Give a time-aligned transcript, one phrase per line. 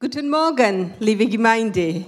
[0.00, 2.04] Guten Morgen, liebe Gemeinde.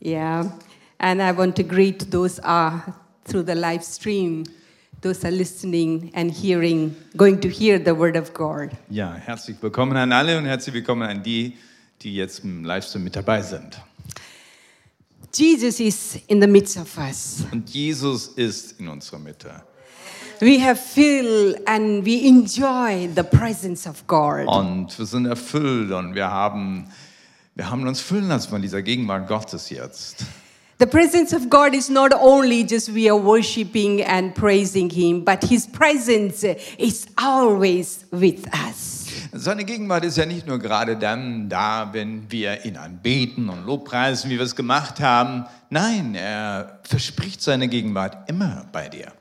[0.00, 0.52] Yeah,
[0.96, 4.44] and I want to greet those are through the live stream,
[5.00, 8.70] those are listening and hearing, going to hear the word of God.
[8.88, 11.54] Ja, herzlich willkommen an alle und herzlich willkommen an die,
[12.00, 13.76] die jetzt im Livestream mit dabei sind.
[15.34, 17.44] Jesus is in the midst of us.
[17.50, 19.64] Und Jesus ist in unserer Mitte.
[20.40, 24.46] We have feel and we enjoy the presence of God.
[24.46, 26.88] Und wir sind erfüllt und wir haben,
[27.54, 30.24] wir haben uns füllen lassen von dieser Gegenwart Gottes jetzt.
[30.78, 35.42] The presence of God is not only just we are worshiping and praising Him, but
[35.42, 36.44] His presence
[36.76, 39.06] is always with us.
[39.32, 44.30] Seine Gegenwart ist ja nicht nur gerade dann da, wenn wir ihn anbeten und Lobpreisen,
[44.30, 45.46] wie wir es gemacht haben.
[45.70, 49.12] Nein, er verspricht seine Gegenwart immer bei dir.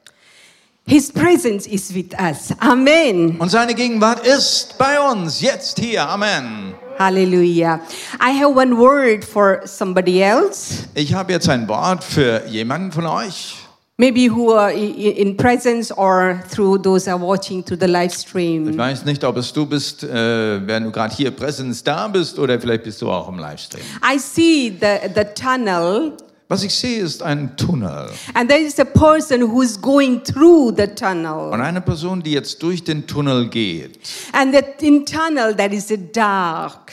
[0.88, 2.54] His presence is with us.
[2.60, 3.38] Amen.
[3.40, 6.08] Und seine Gegenwart ist bei uns, jetzt hier.
[6.08, 6.76] Amen.
[7.00, 7.80] Hallelujah.
[8.22, 13.06] I have one word for somebody else, Ich habe jetzt ein Wort für jemanden von
[13.08, 13.56] euch.
[13.98, 18.78] maybe who are in presence or through those are watching through the live Ich stream.
[18.78, 22.60] weiß nicht, ob es du bist, äh, wenn du gerade hier Präsenz da bist oder
[22.60, 23.84] vielleicht bist du auch im Livestream.
[24.04, 26.14] I see the, the tunnel,
[26.48, 28.10] Was ich sehe, ist ein Tunnel.
[28.36, 31.54] and there is a person who's going through the Und tunnel.
[31.54, 33.98] eine Person, die jetzt durch den Tunnel geht.
[34.32, 36.92] And that in tunnel there is a dark.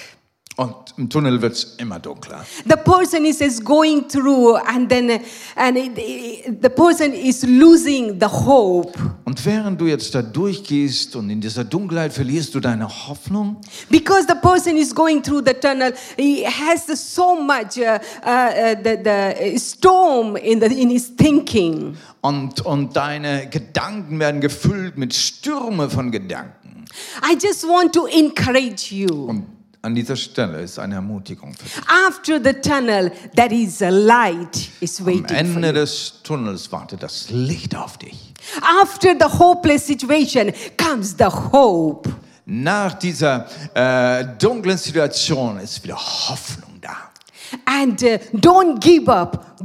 [0.57, 2.45] Und im Tunnel wird es immer dunkler.
[2.65, 5.21] The person is, is going through, and then
[5.57, 8.93] and it, the person is losing the hope
[9.25, 13.57] Und während du jetzt da durchgehst und in dieser Dunkelheit verlierst du deine Hoffnung,
[13.89, 15.95] because the person is going through the tunnel.
[16.19, 21.97] He has so much uh, uh, the, the storm in the in his thinking.
[22.21, 26.85] und, und deine Gedanken werden gefüllt mit Stürme von Gedanken.
[27.23, 29.09] I just want to encourage you.
[29.29, 29.47] Und
[29.83, 31.75] an dieser Stelle ist eine Ermutigung für dich.
[32.09, 35.73] After the tunnel, there is a light is Am waiting for Ende you.
[35.75, 38.33] des Tunnels wartet das Licht auf dich.
[38.81, 42.09] After the hopeless situation comes the hope.
[42.47, 46.97] Nach dieser äh, dunklen Situation ist wieder Hoffnung da.
[47.65, 49.57] And uh, don't give up.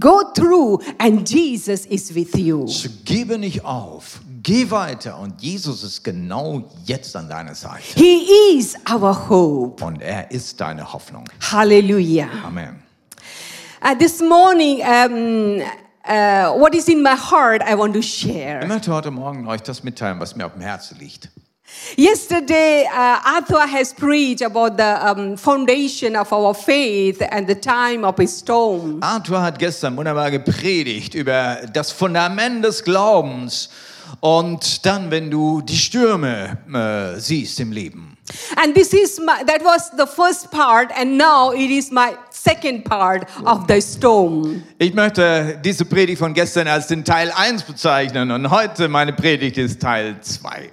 [0.00, 2.66] Go through, and Jesus is with you.
[2.66, 7.82] So gebe nicht auf, geh weiter und Jesus ist genau jetzt an deiner Seite.
[7.96, 9.84] He is our hope.
[9.84, 11.24] Und er ist deine Hoffnung.
[11.50, 12.28] Hallelujah.
[12.44, 12.80] Amen.
[13.82, 15.60] Uh, this morning, um,
[16.08, 18.64] uh, what is in my heart, I want to Ich share.
[18.68, 21.28] möchte heute Morgen euch das mitteilen, was mir auf dem Herzen liegt.
[21.96, 28.04] Yesterday, uh, Arthur has preached about the um, foundation of our faith and the time
[28.06, 29.02] of a storm.
[29.02, 33.68] Arthur hat gestern wunderbar gepredigt über das Fundament des Glaubens
[34.20, 38.16] und dann, wenn du die Stürme äh, siehst im Leben.
[38.56, 42.84] And this is my, that was the first part, and now it is my second
[42.84, 44.62] part of the storm.
[44.78, 49.58] Ich möchte diese Predigt von gestern als den Teil 1 bezeichnen und heute meine Predigt
[49.58, 50.70] ist Teil 2.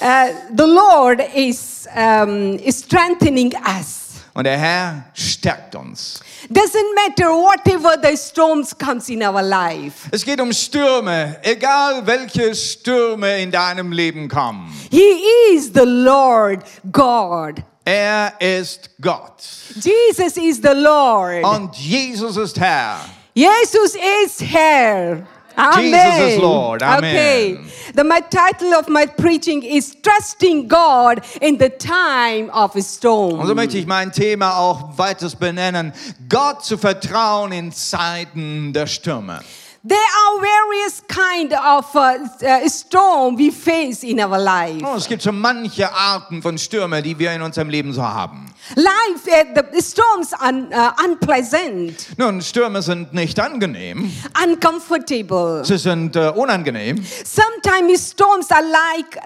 [0.00, 4.03] Uh, the Lord is, um, is strengthening us.
[4.34, 6.20] Und der Herr stärkt uns.
[6.50, 10.08] Doesn't matter whatever the storms comes in our life.
[10.10, 14.72] Es geht um Stürme, egal welche Stürme in deinem Leben kommen.
[14.90, 15.22] He
[15.54, 17.62] is the Lord God.
[17.84, 19.42] Er ist Gott
[19.76, 21.44] Jesus is the Lord.
[21.44, 23.00] und Jesus ist Herr.
[23.34, 25.26] Jesus is here.
[25.56, 25.92] Amen.
[25.92, 26.82] Jesus is Lord.
[26.82, 27.14] Amen.
[27.14, 27.58] Okay.
[27.94, 33.40] The, my title of my preaching is Trusting God in the Time of a Storm.
[33.40, 35.92] Und so möchte ich mein Thema auch weiters benennen,
[36.28, 39.40] Gott zu vertrauen in Zeiten der Stürme.
[39.86, 44.82] There are various kind of uh, uh, storm we face in our life.
[44.82, 48.46] Oh, es gibt so manche Arten von Stürmen, die wir in unserem Leben so haben.
[48.76, 54.10] Life, uh, the storms are uh, unpleasant, Nun, Stürme sind nicht angenehm,
[54.42, 55.62] uncomfortable.
[55.66, 59.18] sie sind äh, unangenehm Sometimes storms are like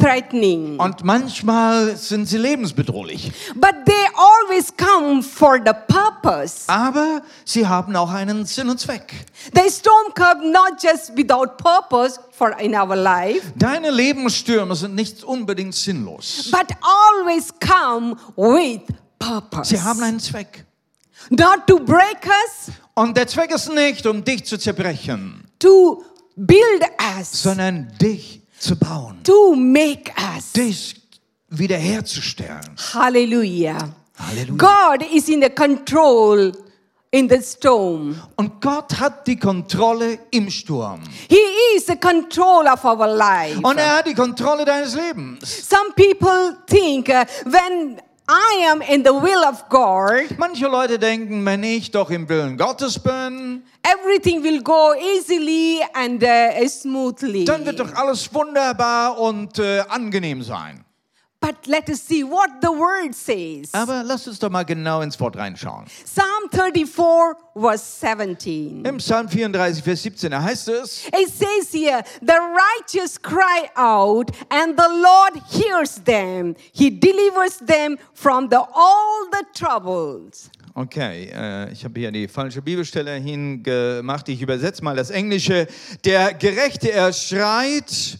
[0.00, 3.32] life-threatening, und manchmal sind sie lebensbedrohlich.
[3.54, 6.64] but they always come for the purpose.
[6.68, 9.12] Aber sie haben auch einen Sinn und Zweck.
[9.54, 15.22] The storm comes not just without purpose for in our life, Deine Lebensstürme sind nicht
[15.24, 16.50] unbedingt sinnlos.
[16.50, 18.80] but always come with
[19.18, 19.70] purpose.
[19.70, 20.64] Sie haben einen Zweck.
[21.28, 26.02] Not to break us, Und der Zweck ist nicht, um dich zu zerbrechen, to
[26.34, 26.82] build
[27.18, 30.52] us, sondern dich zu bauen, to make us.
[30.52, 30.94] dich
[31.48, 32.76] wiederherzustellen.
[32.92, 33.90] Hallelujah.
[34.16, 34.56] Halleluja.
[34.56, 36.52] God is in the control
[37.10, 38.14] in the storm.
[38.36, 41.00] Und Gott hat die Kontrolle im Sturm.
[41.28, 41.40] He
[41.74, 43.58] is the control of our life.
[43.62, 45.68] Und er hat die Kontrolle deines Lebens.
[45.68, 48.00] Some people think uh, when
[48.32, 52.56] I am in the will of God, Manche Leute denken, wenn ich doch im Willen
[52.56, 57.44] Gottes bin, everything will go easily and uh, smoothly.
[57.44, 60.84] dann wird doch alles wunderbar und äh, angenehm sein.
[61.40, 63.72] But let us see what the word says.
[63.72, 65.86] Aber lasst uns doch mal genau ins Wort reinschauen.
[66.04, 68.84] Psalm 34, verse 17.
[68.84, 74.30] Im Psalm 34, Vers 17, da heißt es, It says here, the righteous cry out,
[74.50, 76.54] and the Lord hears them.
[76.72, 80.50] He delivers them from the, all the troubles.
[80.74, 84.28] Okay, äh, ich habe hier die falsche Bibelstelle hingemacht.
[84.28, 85.66] Ich übersetze mal das Englische.
[86.04, 88.18] Der Gerechte, er schreit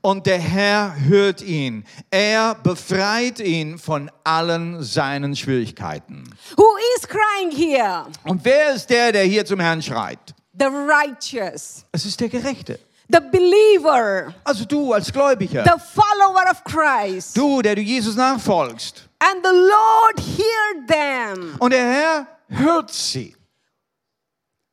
[0.00, 1.84] und der Herr hört ihn.
[2.10, 6.24] Er befreit ihn von allen seinen Schwierigkeiten.
[6.56, 8.06] Who is crying here?
[8.24, 10.18] Und wer ist der, der hier zum Herrn schreit?
[10.58, 12.78] The righteous, Es ist der Gerechte.
[13.10, 15.64] the believer, Also du als Gläubiger.
[15.64, 17.36] the follower of Christ.
[17.36, 19.08] Du, der du Jesus nachfolgst.
[19.20, 21.56] And the Lord heard them.
[21.58, 23.34] Und der Herr hört sie.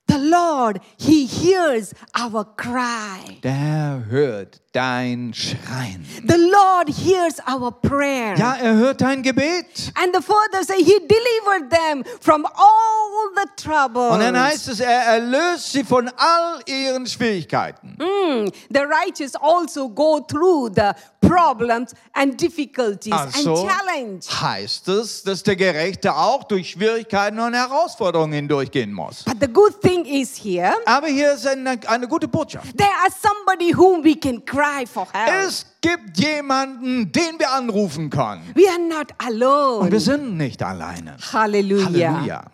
[0.08, 3.40] The Lord, He hears our cry.
[3.42, 6.06] Der Herr hört dein Schreien.
[6.28, 8.36] The Lord hears our prayer.
[8.38, 9.92] Ja, er hört dein Gebet.
[9.96, 14.14] And the further say, He delivered them from all the troubles.
[14.14, 17.96] Und dann heißt es, er erlöst sie von all ihren Schwierigkeiten.
[17.98, 20.92] Mm, the righteous also go through the
[21.22, 24.20] problems and difficulties Also and challenge.
[24.42, 29.24] heißt es, dass der Gerechte auch durch Schwierigkeiten und Herausforderungen hindurchgehen muss.
[29.24, 32.78] But the good thing is here, Aber hier ist eine, eine gute Botschaft.
[32.78, 35.48] there are somebody whom we can cry for help.
[35.48, 38.44] Es gibt jemanden, den wir anrufen können.
[38.56, 40.00] We are not Und wir alone.
[40.00, 41.18] sind nicht alleine.
[41.32, 41.86] Hallelujah.
[41.86, 42.46] Halleluja.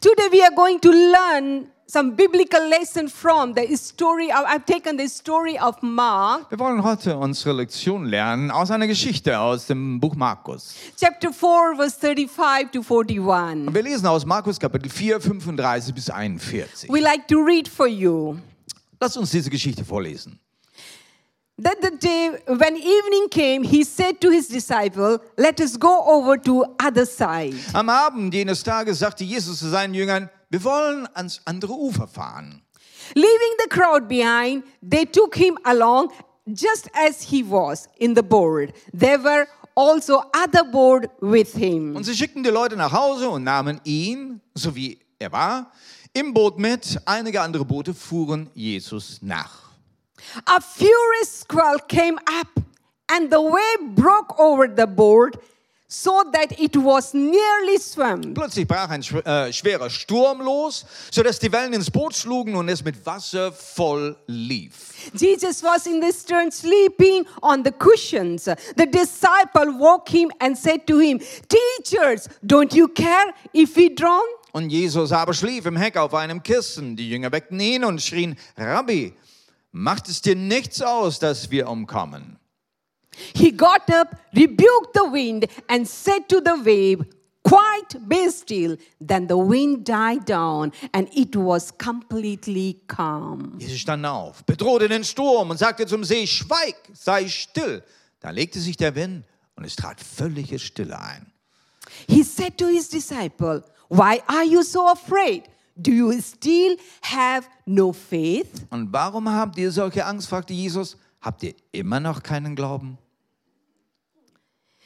[0.00, 4.96] Today we are going to learn some biblical lesson from the story of, I've taken
[4.96, 9.98] the story of Mark, Wir wollen heute unsere Lektion lernen aus einer Geschichte aus dem
[10.00, 10.74] Buch Markus.
[10.98, 13.66] chapter 4, verse 35 to 41.
[13.68, 16.88] Und wir lesen aus Markus Kapitel 4, 35 bis 41.
[16.90, 18.36] We like to read for you.
[19.00, 20.38] Lass uns diese Geschichte vorlesen.
[21.62, 26.38] Then the day when evening came, he said to his disciple, Let us go over
[26.38, 27.54] to other side.
[27.74, 32.62] Am Abend jenes Tages sagte Jesus zu seinen Jüngern, wir wollen ans andere Ufer fahren.
[33.14, 36.10] Leaving the crowd behind, they took him along
[36.46, 38.72] just as he was in the boat.
[38.94, 41.94] There were also other boat with him.
[41.94, 45.70] Und sie schickten die Leute nach Hause und nahmen ihn, so wie er war,
[46.14, 46.98] im Boot mit.
[47.04, 49.69] Einige andere Boote fuhren Jesus nach.
[50.46, 52.60] A furious squall came up,
[53.08, 55.36] and the wave broke over the boat
[55.90, 58.34] so that it was nearly swamped.
[58.34, 62.84] Plötzlich brach ein äh, schwerer Sturm los, sodass die Wellen ins Boot schlugen und es
[62.84, 65.10] mit Wasser voll lief.
[65.14, 68.44] Jesus was in the stern sleeping on the cushions.
[68.44, 71.18] The disciple woke him and said to him,
[71.48, 74.22] Teachers, don't you care if we drown?
[74.52, 76.94] Und Jesus aber schlief im Heck auf einem Kissen.
[76.94, 79.12] Die Jünger weckten ihn und schrien, Rabbi,
[79.72, 82.38] macht es dir nichts aus, dass wir umkommen?
[83.34, 87.04] He got up, rebuked the wind, and said to the wave,
[87.42, 88.76] Quiet, be still.
[89.00, 93.56] Then the wind died down, and it was completely calm.
[93.58, 97.82] Jesus stand auf, bedrohte den Sturm und sagte zum See, schweig, sei still.
[98.20, 99.24] Da legte sich der Wind
[99.56, 101.32] und es trat völlige Stille ein.
[102.06, 105.44] He said to his disciple, Why are you so afraid?
[105.82, 108.66] Do you still have no faith?
[108.70, 110.96] Und warum habt ihr solche Angst, fragte Jesus.
[111.20, 112.98] Habt ihr immer noch keinen Glauben?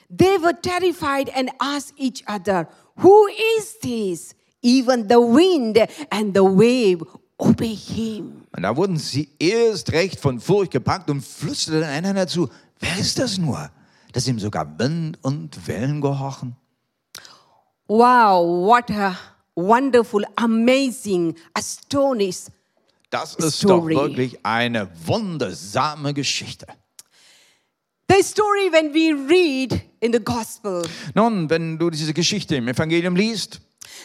[0.09, 3.27] They were terrified and asked each other, Who
[3.59, 4.35] is this?
[4.63, 5.79] Even the wind
[6.11, 7.05] and the wave
[7.39, 8.45] obey him.
[8.57, 12.49] Und da wurden sie erst recht von Furcht gepackt und flüsterten einander zu,
[12.79, 13.69] wer ist das nur,
[14.13, 16.55] dass ihm sogar Wind und Wellen gehorchen?
[17.89, 19.17] Wow, what a
[19.57, 22.49] wonderful, amazing, astonished.
[23.11, 23.95] Das ist Story.
[23.95, 26.67] doch wirklich eine wundersame Geschichte.
[28.09, 30.83] The story when we read in the gospel,
[31.15, 33.61] Nun, wenn du diese Geschichte im Evangelium liest,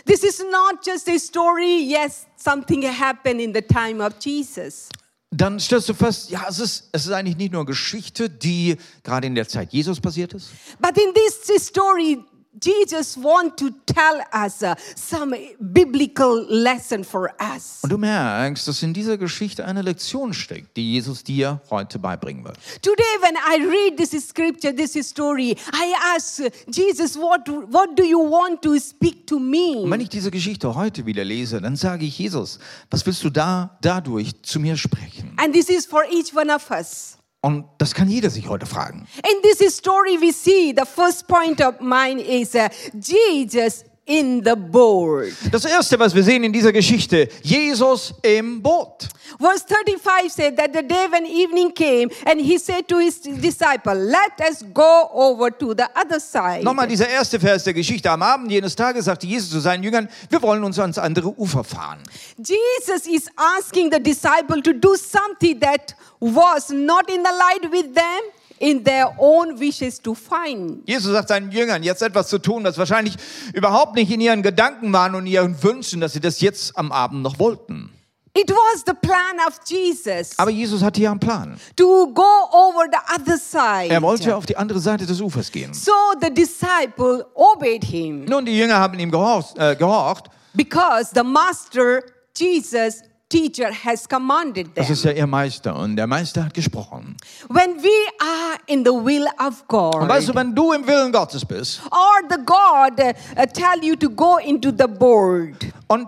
[0.06, 4.90] this is not just a story, yes, something happened in the time of Jesus.
[5.32, 9.28] dann stellst du fest, ja, es ist, es ist eigentlich nicht nur Geschichte, die gerade
[9.28, 12.24] in der Zeit Jesus passiert ist, But in this story,
[12.62, 17.80] Jesus want to tell us uh, some biblical lesson for us.
[17.84, 22.44] Und du merkst, dass in dieser Geschichte eine Lektion steckt, die Jesus dir heute beibringen
[22.44, 22.58] wird.
[22.82, 28.20] Today, when I read this scripture, this story, I ask Jesus, what, what do you
[28.20, 29.90] want to speak to Und me?
[29.90, 33.78] wenn ich diese Geschichte heute wieder lese, dann sage ich, Jesus, was willst du da
[33.82, 35.34] dadurch zu mir sprechen?
[35.38, 37.19] And this is for each one of us.
[37.42, 39.08] Und das kann jeder sich heute fragen.
[39.24, 44.56] In this story, we see the first point of mine is uh, Jesus in the
[44.56, 45.32] boat.
[45.52, 49.08] Das erste, was wir sehen in dieser Geschichte, Jesus im Boot.
[49.40, 53.94] Verse 35 said that the day when evening came, and he said to his disciple,
[53.94, 56.64] Let us go over to the other side.
[56.64, 58.10] Nochmal dieser erste Vers der Geschichte.
[58.10, 61.64] Am Abend jenes Tages sagte Jesus zu seinen Jüngern, wir wollen uns ans andere Ufer
[61.64, 62.00] fahren.
[62.38, 67.94] Jesus is asking the disciple to do something that was not in the light with
[67.94, 68.22] them,
[68.60, 70.88] in their own wishes to find.
[70.88, 73.16] Jesus sagt seinen Jüngern, jetzt etwas zu tun, das wahrscheinlich
[73.54, 77.22] überhaupt nicht in ihren Gedanken waren und ihren Wünschen, dass sie das jetzt am Abend
[77.24, 77.92] noch wollten.
[78.38, 81.60] It was the plan of Jesus Aber Jesus hatte ja einen Plan.
[81.76, 83.90] to go over the other side.
[83.92, 85.74] Er wollte auf die andere Seite des Ufers gehen.
[85.74, 90.28] So the disciple obeyed him Nun, die Jünger haben ihm gehorcht, äh, gehorcht.
[90.54, 92.04] because the master,
[92.38, 94.74] Jesus, teacher, has commanded them.
[94.76, 97.16] Das ist ja ihr Meister und der Meister hat gesprochen.
[97.50, 101.12] When we are in the will of God, Und weißt du, wenn du im Willen
[101.12, 105.56] Gottes bist or the God uh, uh, tell you to go into the board,
[105.88, 106.08] und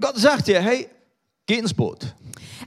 [0.00, 0.88] Gott sagt dir, hey,
[1.46, 2.14] geh ins Boot.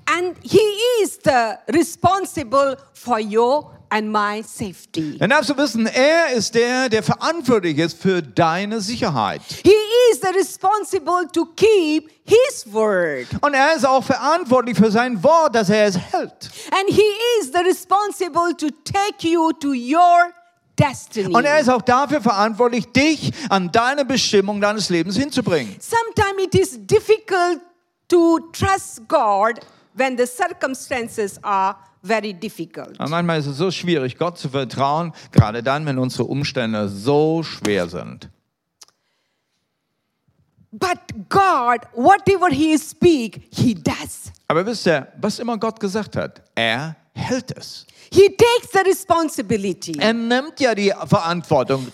[0.06, 0.62] and He
[1.02, 5.18] is the responsible for your and my safety.
[5.18, 9.42] Dann darfst du wissen, er ist der, der verantwortlich ist für deine Sicherheit.
[9.64, 9.74] He
[10.12, 15.56] is the responsible to keep His word, Und er ist auch verantwortlich für sein Wort,
[15.56, 16.50] dass er es hält.
[16.72, 17.02] and He
[17.40, 20.32] is the responsible to take you to your
[20.78, 21.34] destiny.
[21.34, 25.78] Und er ist auch dafür verantwortlich, dich an deine Bestimmung deines Lebens hinzubringen.
[25.80, 27.62] Sometimes it is difficult
[28.10, 29.60] to trust God
[29.96, 31.76] when the circumstances are
[32.08, 33.00] very difficult.
[33.00, 37.44] Und manchmal ist es so schwierig, Gott zu vertrauen, gerade dann, wenn unsere Umstände so
[37.44, 38.30] schwer sind.
[40.72, 41.00] But
[41.30, 44.32] God, whatever He speak, He does.
[44.48, 47.86] Aber wisst ihr, was immer Gott gesagt hat, er hält es.
[48.12, 49.98] He takes the responsibility.
[50.00, 51.88] Er nimmt ja die Verantwortung.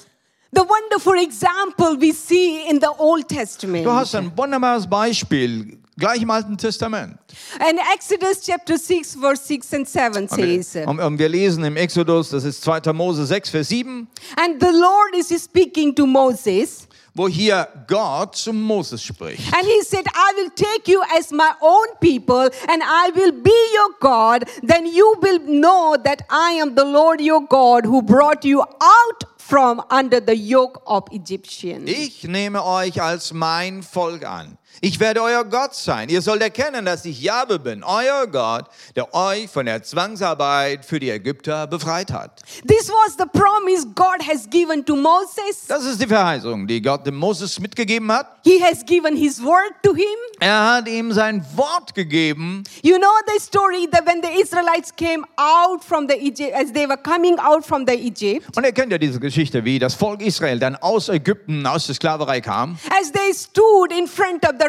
[0.52, 3.86] The wonderful example we see in the Old Testament.
[3.86, 7.18] Du hast ein wunderbares Beispiel, gleich im Alten Testament.
[7.60, 11.64] And Exodus chapter 6, verse 6 and 7 Und wir, says, und, und wir lesen
[11.64, 12.94] im Exodus, das ist 2.
[12.94, 18.52] Mose 6, Vers 7, And the Lord is speaking to Moses, wo hier Gott zu
[18.54, 19.54] Moses spricht.
[19.56, 23.52] and he said, I will take you as my own people, and I will be
[23.52, 24.46] your God.
[24.64, 29.24] Then you will know that I am the Lord your God who brought you out
[29.38, 31.88] from under the yoke of Egyptians.
[31.90, 34.58] Ich nehme euch als mein Volk an.
[34.82, 36.10] Ich werde euer Gott sein.
[36.10, 38.66] Ihr sollt erkennen, dass ich Jahwe bin, euer Gott,
[38.96, 42.42] der euch von der Zwangsarbeit für die Ägypter befreit hat.
[42.68, 45.68] This was the promise God has given to Moses.
[45.68, 48.28] Das ist die Verheißung, die Gott dem Moses mitgegeben hat.
[48.44, 50.06] He has given his word to him.
[50.40, 52.64] Er hat ihm sein Wort gegeben.
[52.82, 56.88] You know the story that when the Israelites came out from the Egypt, as they
[56.88, 60.22] were coming out from the Egypt, Und ihr kennt ja diese Geschichte, wie das Volk
[60.22, 64.63] Israel dann aus Ägypten, aus der Sklaverei kam as they stood in front of the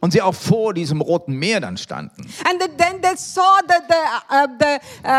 [0.00, 2.22] und sie auch vor diesem Roten Meer dann standen.
[2.44, 3.98] and the, then they saw that the,
[4.58, 4.78] the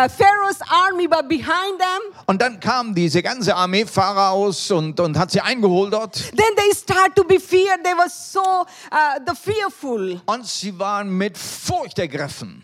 [0.10, 2.14] Pharaoh's army were behind them.
[2.26, 6.16] Und dann kam diese ganze Armee Pharaos und, und hat sie eingeholt dort.
[6.36, 7.84] Then they start to be feared.
[7.84, 10.22] They were so uh, the fearful.
[10.26, 12.64] Und sie waren mit Furcht ergriffen.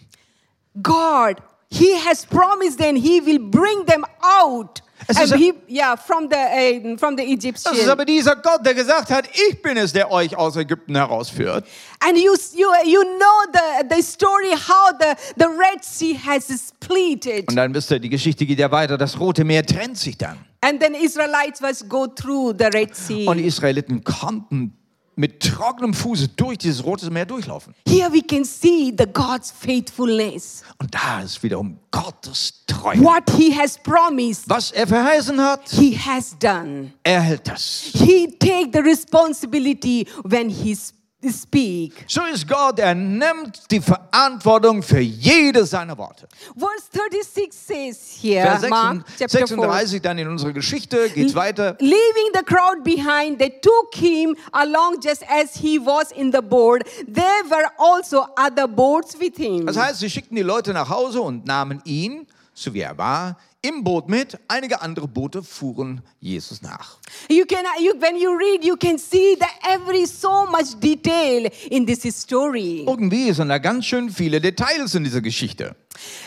[0.82, 1.38] God,
[1.72, 4.82] He has promised them He will bring them out.
[5.10, 9.10] Ist- he, yeah, from the uh, from the Das ist aber dieser Gott, der gesagt
[9.10, 11.66] hat, ich bin es, der euch aus Ägypten herausführt.
[12.00, 17.48] And you, you, you know the, the story how the, the Red Sea has splitted.
[17.50, 18.98] Und dann wisst ihr, die Geschichte geht ja weiter.
[18.98, 20.38] Das Rote Meer trennt sich dann.
[20.62, 23.30] And then Israelites was go through the Red Sea.
[23.30, 24.79] Und die Israeliten konnten
[25.20, 27.74] mit trockenem Fuße durch dieses Rote Meer durchlaufen.
[27.86, 30.64] Here we can see the God's faithfulness.
[30.78, 33.02] Und da ist wiederum Gottes Treue.
[33.04, 36.94] What he has promised, Was er verheißen hat, he has done.
[37.04, 37.90] er hält das.
[37.94, 40.94] He take the responsibility when he s-
[41.28, 42.06] speak.
[42.08, 46.28] So ist Gott, er nimmt die Verantwortung für jede seiner Worte.
[46.58, 49.48] Verse 36 says here, Vers Mark chapter 4.
[49.48, 51.76] 36 dann in unserer Geschichte geht's weiter.
[51.80, 56.84] Leaving the crowd behind, they took him along just as he was in the boat.
[57.06, 59.66] There were also other boats with him.
[59.66, 63.38] Das heißt, sie schickten die Leute nach Hause und nahmen ihn, so wie er war,
[63.62, 66.98] im Boot mit, einige andere Boote fuhren Jesus nach.
[67.30, 71.86] You can, you, when you read, you can see that every so much detail in
[71.86, 72.86] this story.
[72.88, 75.76] Irgendwie sind da ganz schön viele Details in dieser Geschichte.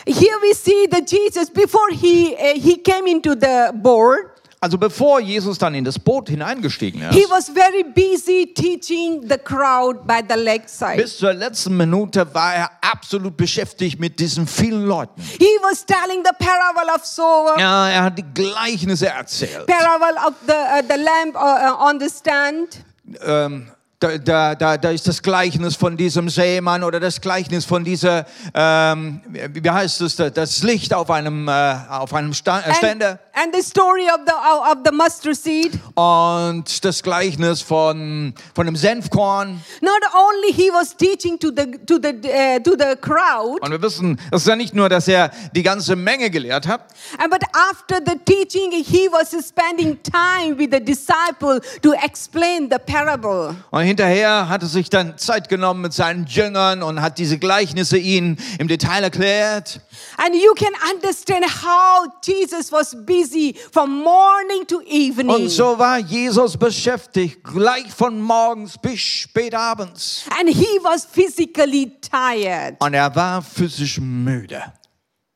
[0.05, 4.32] Here we see that Jesus, before he, uh, he came into the boat,
[4.63, 9.37] Also bevor Jesus dann in das Boot hineingestiegen he ist, was very busy teaching the
[9.37, 10.95] crowd by the lakeside.
[10.95, 15.21] bis zur letzten Minute war er absolut beschäftigt mit diesen vielen Leuten.
[15.21, 19.67] He was telling the parable of sower, Ja, er hat die Gleichnisse erzählt.
[19.67, 22.85] parable of the, uh, the lamp uh, uh, on the stand.
[23.21, 23.67] Ähm,
[24.03, 28.25] da, da, da, da ist das Gleichnis von diesem Seemann oder das Gleichnis von dieser,
[28.53, 33.19] ähm, wie heißt es, das Licht auf einem, äh, auf einem Sta äh, And, Ständer
[33.33, 35.79] and the story of the, of the mustard seed.
[35.95, 39.61] und das Gleichnis von, von dem Senfkorn.
[39.81, 43.81] Not only he was teaching to the, to the, uh, to the crowd, Und wir
[43.81, 47.43] wissen, das ist ja nicht nur, dass er die ganze Menge gelehrt hat, And but
[47.71, 53.55] after the teaching, he was spending time with the disciple to explain the parable.
[53.71, 57.97] Und hinterher hat er sich dann Zeit genommen mit seinen Jüngern und hat diese Gleichnisse
[57.97, 59.81] ihnen im Detail erklärt.
[60.17, 65.29] And you can understand how Jesus was busy from morning to evening.
[65.29, 70.25] Und so war Jesus beschäftigt, gleich von morgens bis spät abends.
[70.39, 72.75] And he was physically tired.
[72.79, 74.63] Und er war physisch müde.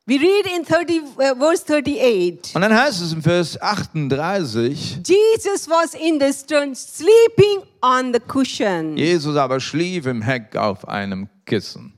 [0.09, 2.55] We read in 30, uh, verse 38.
[2.55, 8.19] Und dann heißt es im Vers 38, Jesus was in the stern sleeping on the
[8.21, 8.95] cushion.
[8.95, 11.91] Jesus aber schlief im Heck auf einem Kissen.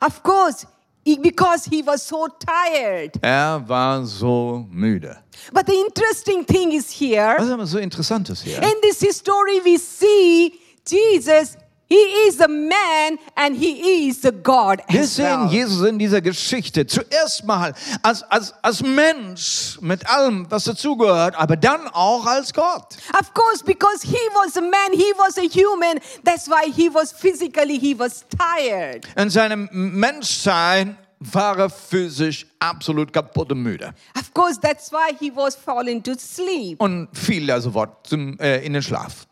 [0.00, 0.66] Of course,
[1.04, 3.12] because he was so tired.
[3.22, 5.16] Er war so müde.
[5.52, 7.36] But the interesting thing is here.
[7.38, 8.60] Was ist aber so interessantes hier?
[8.60, 10.52] In this story, we see
[10.84, 11.56] Jesus,
[11.88, 11.96] he
[12.28, 15.48] is a man and he is a God Wir sehen.
[15.48, 21.56] Jesus in dieser Geschichte zuerst mal als, als, als Mensch mit allem, was dazugehört, aber
[21.56, 22.96] dann auch als Gott.
[23.20, 26.00] Of course, because he was a man, he was a human.
[26.24, 29.06] That's why he was physically, he was tired.
[29.16, 35.30] In seinem Menschsein war er physisch absolut kaputt und müde Of course, that's why he
[35.34, 36.80] was falling to sleep.
[36.80, 39.26] und fiel da sofort zum, äh, in den Schlaf.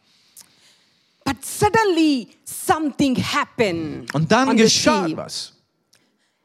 [1.32, 4.14] But suddenly, something happened.
[4.14, 5.16] Und dann on the geschah sea.
[5.16, 5.52] was.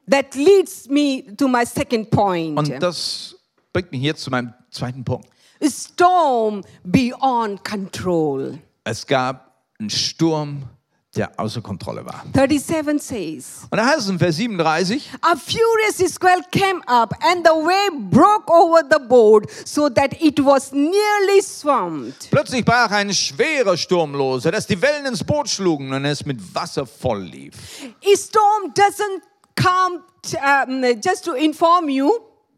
[0.09, 2.57] That leads me to my second point.
[2.57, 3.35] Und das
[3.73, 5.27] bringt mich jetzt zu meinem zweiten Punkt.
[5.61, 8.59] A storm beyond control.
[8.85, 10.63] Es gab einen Sturm,
[11.17, 12.23] der außer Kontrolle war.
[12.33, 13.67] 37 says.
[13.69, 18.09] Und da heißt es in Vers 37, A furious squall came up, and the wave
[18.09, 22.29] broke over the boat so that it was nearly swamped.
[22.29, 26.39] plötzlich brach ein schwerer Sturm los, dass die Wellen ins Boot schlugen und es mit
[26.53, 27.55] Wasser voll lief.
[27.83, 29.21] A storm doesn't
[29.55, 30.03] come
[30.35, 32.11] um, just to inform you,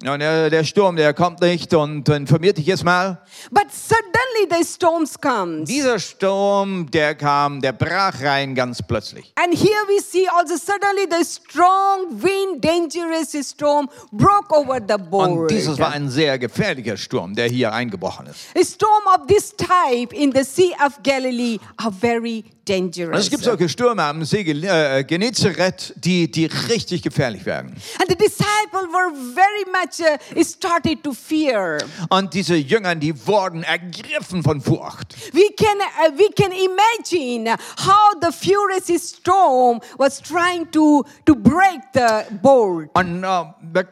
[0.07, 3.21] und der, der Sturm, der kommt nicht und informiert dich jetzt mal.
[3.51, 5.67] but suddenly the storms comes.
[5.67, 9.33] Dieser Sturm, der kam, der brach rein ganz plötzlich.
[9.35, 15.29] And here we see also suddenly the strong wind, dangerous storm broke over the boat.
[15.29, 18.39] Und dieses war ein sehr gefährlicher Sturm, der hier eingebrochen ist.
[18.57, 23.19] A storm of this type in the Sea of Galilee are very Und dangerous.
[23.21, 27.71] es gibt solche Stürme am See äh, Genezareth, die, die richtig gefährlich werden.
[27.99, 31.79] And the disciples were very much uh, started to fear.
[32.09, 35.15] Und diese Jünger, die wurden ergriffen von Furcht.
[35.33, 41.81] We can, uh, we can imagine how the furious storm was trying to, to break
[41.93, 42.89] the boat.
[42.93, 43.87] Und äh, wir,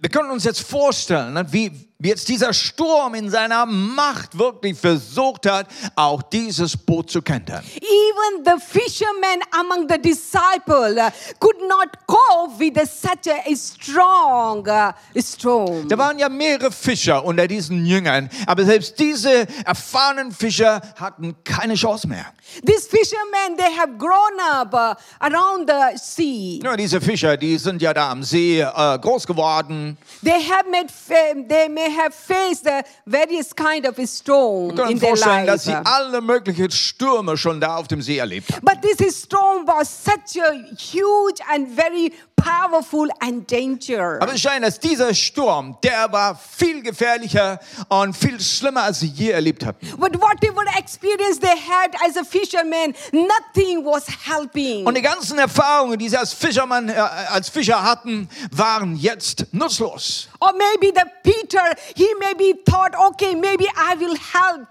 [0.00, 1.70] wir können uns jetzt vorstellen, ne, wie
[2.04, 7.64] jetzt dieser Sturm in seiner Macht wirklich versucht hat, auch dieses Boot zu kentern.
[7.76, 15.88] Even the fishermen among the disciples could not cope with such a strong uh, storm.
[15.88, 21.74] Da waren ja mehrere Fischer unter diesen Jüngern, aber selbst diese erfahrenen Fischer hatten keine
[21.74, 22.26] Chance mehr.
[22.64, 26.60] These fishermen, they have grown up uh, around the sea.
[26.62, 29.96] Ja, diese Fischer, die sind ja da am See äh, groß geworden.
[30.22, 30.88] They have made,
[31.48, 35.66] they may have faced uh, various kind of storm Wir können in their vorstellen, dass
[35.66, 35.82] life.
[35.84, 38.60] sie alle möglichen Stürme schon da auf dem See erlebt haben.
[38.64, 42.12] But this storm was such a huge and very
[42.44, 44.18] powerful and danger.
[44.20, 49.06] Aber es scheint, dass dieser Sturm, der war viel gefährlicher und viel schlimmer, als sie
[49.06, 49.86] je erlebt hatten.
[49.96, 54.86] But whatever experience they had as a fisherman, nothing was helping.
[54.86, 60.28] Und die ganzen Erfahrungen, die sie als Fischermann, äh, als Fischer hatten, waren jetzt nutzlos.
[60.40, 61.62] Or maybe the Peter,
[61.96, 64.68] he maybe thought, okay, maybe I will help.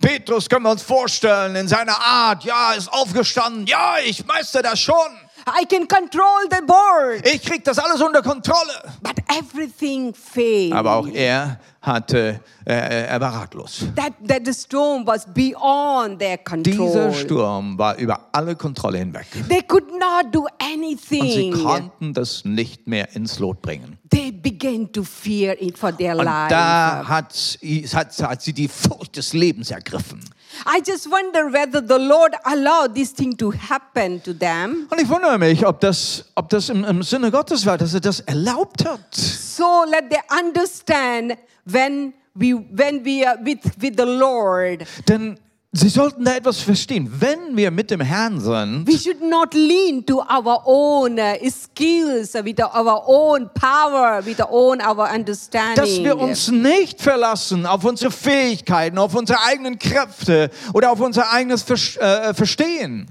[0.00, 4.78] Petrus können wir uns vorstellen, in seiner Art, ja, ist aufgestanden, ja, ich meister das
[4.78, 5.25] schon.
[5.46, 7.24] I can control the board.
[7.24, 8.72] Ich krieg das alles unter Kontrolle.
[9.00, 10.72] But everything failed.
[10.72, 12.72] Aber auch er hatte, äh,
[13.06, 13.86] er war ratlos.
[13.94, 16.86] that, that the storm was beyond their control.
[16.88, 19.26] Dieser Sturm war über alle Kontrolle hinweg.
[19.48, 21.52] They could not do Und sie anything.
[21.64, 23.98] konnten das nicht mehr ins Lot bringen.
[24.10, 26.48] They began to fear it for their Und lives.
[26.50, 27.58] da hat,
[27.94, 30.20] hat, hat sie die Furcht des Lebens ergriffen.
[30.64, 34.86] I just wonder whether the Lord allowed this thing to happen to them.
[34.90, 38.00] Und ich wundere mich, ob das, ob das im, im Sinne Gottes war, dass er
[38.00, 39.14] das erlaubt hat.
[39.14, 45.38] So let they understand when we when we are with with the Lord, Denn
[45.72, 47.10] sie sollten da etwas verstehen.
[47.18, 52.34] Wenn wir mit dem Herrn sind, we should not lean to our own uh, skills,
[52.34, 55.76] uh, with our own power, with our own our understanding.
[55.76, 61.30] dass wir uns nicht verlassen auf unsere Fähigkeiten, auf unsere eigenen Kräfte oder auf unser
[61.30, 63.06] eigenes Ver äh, Verstehen,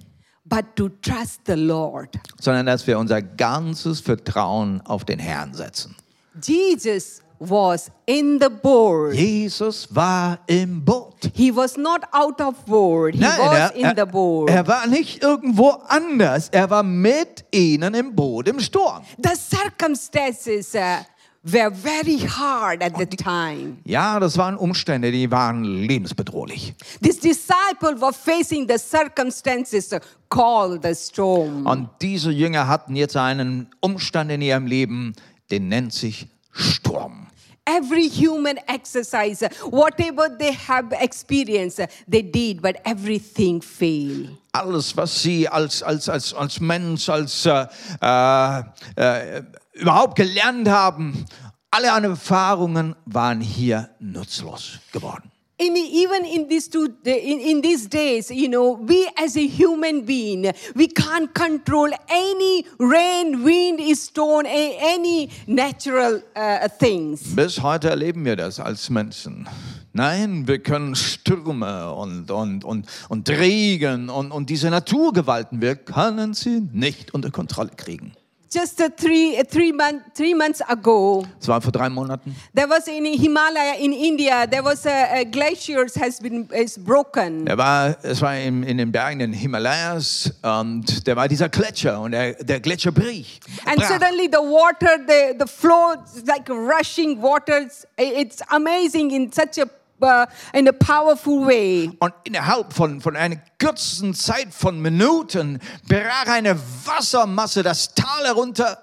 [0.46, 2.16] but to trust the Lord.
[2.40, 5.96] sondern dass wir unser ganzes Vertrauen auf den Herrn setzen.
[6.42, 9.14] Jesus was in the boat.
[9.14, 11.32] Jesus war im Boot.
[11.34, 13.16] He was not out of board.
[13.16, 14.50] He Nein, was er, in the er, boat.
[14.50, 16.50] er war nicht irgendwo anders.
[16.50, 19.02] Er war mit ihnen im Boot im Sturm.
[19.22, 21.04] the circumstances uh,
[21.44, 23.78] were very hard at the time.
[23.86, 26.74] Ja, das waren Umstände, die waren lebensbedrohlich.
[27.02, 31.66] These disciples were facing the circumstances uh, called the storm.
[31.68, 35.14] Und diese Jünger hatten jetzt einen Umstand in ihrem Leben,
[35.52, 37.25] den nennt sich Sturm.
[37.68, 44.38] Every human exercise, whatever they have experienced, they did, but everything failed.
[44.54, 47.66] Alles, was sie als, als, als, als Mensch, als äh,
[48.02, 48.60] äh,
[48.96, 51.26] äh, überhaupt gelernt haben,
[51.72, 55.32] alle Erfahrungen waren hier nutzlos geworden.
[55.58, 60.06] In, even in these two, in, in these days, you know, we as a human
[60.06, 67.34] being, we can't control any rain, wind, stone, a- any natural uh, things.
[67.38, 69.48] Bis heute erleben wir das als Menschen.
[69.94, 76.34] Nein, wir können Stürme und, und, und, und Regen und, und diese Naturgewalten, wir können
[76.34, 78.12] sie nicht unter Kontrolle kriegen.
[78.56, 82.34] Just uh, three, uh, three, month, three months ago, Das war vor drei Monaten.
[82.54, 87.46] there was in Himalaya in India, there was a, a glaciers has been is broken.
[87.48, 92.00] Er war, es war in, in den Bergen in Himalayas und da war dieser Gletscher
[92.00, 93.42] und der, der Gletscher brich.
[93.66, 93.90] And brach.
[93.90, 97.86] suddenly the water, the, the flow, like rushing waters.
[97.98, 99.66] It's amazing in such a,
[100.02, 101.92] uh, in a powerful way.
[102.00, 108.82] Und innerhalb von, von einer kurzen Zeit von Minuten brach eine Wassermasse das Tal herunter.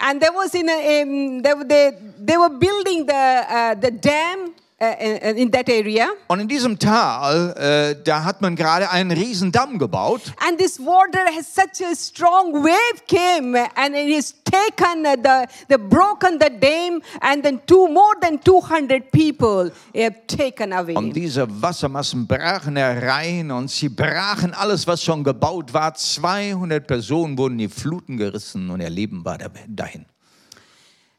[0.00, 1.92] And there was in a, um, they, they,
[2.24, 6.06] they were building the, uh, the dam in, in that area.
[6.28, 10.20] Und in diesem Tal, äh, da hat man gerade einen riesen Damm gebaut.
[10.48, 15.48] And this water has such a strong wave came and it is taken uh, the,
[15.68, 20.94] the broken the dam and then two more than 200 people have taken away.
[20.94, 25.94] Und diese Wassermassen brachen herein und sie brachen alles, was schon gebaut war.
[25.94, 30.06] 200 Personen wurden in die Fluten gerissen und ihr Leben war da- dahin.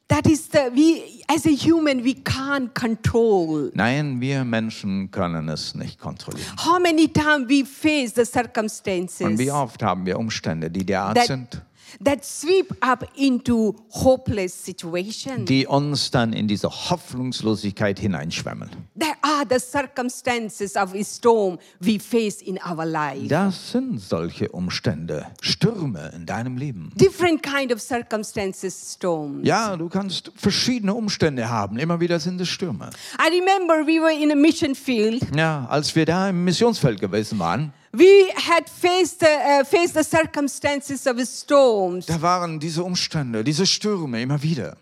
[0.09, 3.69] That is the we as a human we can't control.
[3.75, 6.51] Nein, wir Menschen können es nicht kontrollieren.
[6.65, 11.15] How many times we face the Und circumstances wie oft haben wir Umstände, die derart
[11.15, 11.61] that, sind,
[12.03, 15.45] that sweep up into hopeless situation.
[15.45, 18.69] die uns dann in diese Hoffnungslosigkeit hineinschwemmen.
[18.97, 23.27] There are the circumstances of a storm we face in our life.
[23.27, 26.91] Das sind solche Umstände, Stürme in deinem Leben.
[26.95, 29.47] Different kind of circumstances, storms.
[29.47, 31.77] Ja, du kannst verschiedene Umstände haben.
[31.77, 32.89] Immer wieder sind es Stürme.
[33.19, 35.23] I remember we were in a mission field.
[35.35, 40.03] Ja, als wir da im Missionsfeld gewesen waren, We had faced the, uh, faced the
[40.03, 42.05] circumstances of storms.
[42.05, 44.77] da waren diese Umstände, diese Stürme immer wieder.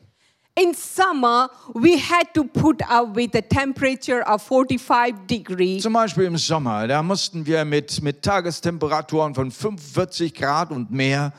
[0.55, 5.83] In summer, we had to put up with a temperature of 45 degrees.
[5.83, 11.31] Zum Beispiel im Sommer, da mussten wir mit, mit Tagestemperaturen von 45 Grad und mehr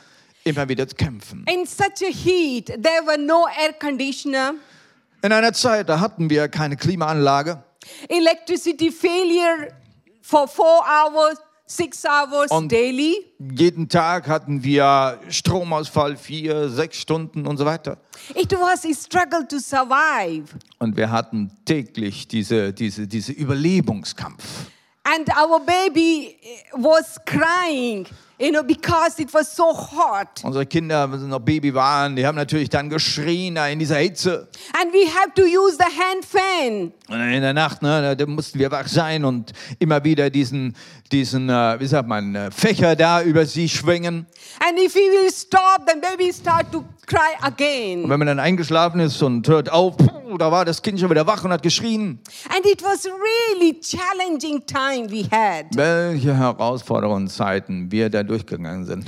[0.45, 1.45] immer wieder kämpfen.
[1.53, 4.55] In such a heat, there were no air conditioner,
[5.21, 7.63] In einer Zeit, da hatten wir keine Klimaanlage
[8.09, 9.73] electricity failure
[10.23, 13.25] for four hours, six hours Und- daily.
[13.39, 17.99] Jeden Tag hatten wir Stromausfall, vier, sechs Stunden und so weiter.
[18.35, 20.47] It was a struggle to survive.
[20.79, 24.43] Und wir hatten täglich diese, diese, diese Überlebungskampf.
[25.05, 26.37] And our baby
[26.73, 28.07] was crying
[28.41, 30.45] You know, because it was so hot.
[30.45, 33.97] Unsere Kinder, wenn sie noch Baby waren, die haben natürlich dann geschrien da in dieser
[33.97, 34.49] Hitze.
[34.81, 36.93] And we have to use the hand fan.
[37.09, 40.77] Und in der Nacht, ne, da- mussten wir wach sein und immer wieder diesen,
[41.11, 44.27] diesen äh, wie sagt man, äh, Fächer da über sie schwingen.
[44.61, 48.09] And if we will stop, then baby start to cry Und again.
[48.09, 51.27] wenn man dann eingeschlafen ist und hört auf, puh, da war das Kind schon wieder
[51.27, 52.21] wach und hat geschrien.
[52.55, 55.65] And it was really challenging time we had.
[55.75, 59.07] Welche herausfordernden Zeiten wir da durchgegangen sind.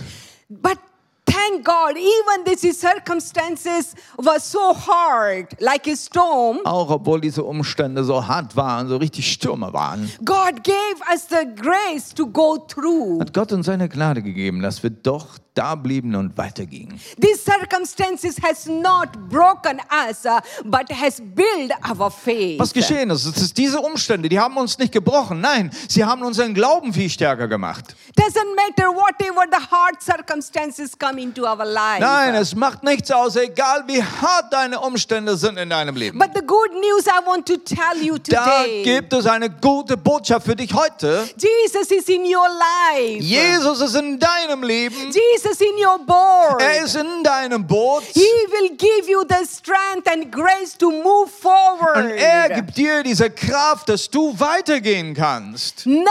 [0.48, 0.78] But
[1.26, 6.58] thank God, even these circumstances were so hard, like a storm.
[6.64, 11.46] Auch obwohl diese Umstände so hart waren, so richtig Stürme waren, God gave us the
[11.54, 13.20] grace to go through.
[13.20, 17.00] hat Gott uns seine Gnade gegeben, dass wir doch da blieben und weitergingen.
[17.20, 22.58] These circumstances has not broken us, uh, but has built our faith.
[22.58, 25.40] Was geschehen ist, es ist diese Umstände, die haben uns nicht gebrochen.
[25.40, 27.94] Nein, sie haben unseren Glauben viel stärker gemacht.
[28.16, 32.00] Doesn't matter whatever the hard circumstances come into our life.
[32.00, 36.18] Nein, es macht nichts aus, egal wie hart deine Umstände sind in deinem Leben.
[36.18, 38.82] But the good news I want to tell you Da today.
[38.82, 41.28] gibt es eine gute Botschaft für dich heute.
[41.36, 43.22] Jesus is in your life.
[43.22, 44.96] Jesus ist in deinem Leben.
[45.10, 46.60] Jesus in your board.
[46.60, 48.02] Er ist in deinem Boot.
[48.12, 51.96] He will give you the strength and grace to move forward.
[51.96, 55.86] Und er gibt dir diese Kraft, dass du weitergehen kannst.
[55.86, 56.04] None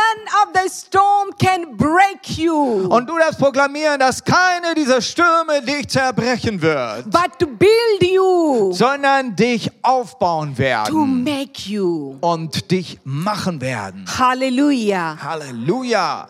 [0.43, 5.87] of the storm can break you, Und du darfst proklamieren, dass keine dieser Stürme dich
[5.87, 12.15] zerbrechen wird, but to build you, sondern dich aufbauen to werden make you.
[12.21, 14.05] und dich machen werden.
[14.17, 15.17] Hallelujah.
[15.21, 16.27] Halleluja.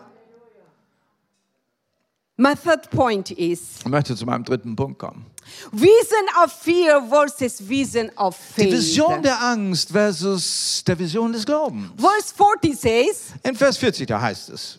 [2.40, 5.26] My third point is Ich möchte zu meinem dritten Punkt kommen.
[5.72, 8.72] vision of fear versus vision of Die faith.
[8.72, 11.90] Vision der Angst versus der Vision des Glaubens.
[11.98, 14.78] Verse 40 says, In Vers 40, da heißt es,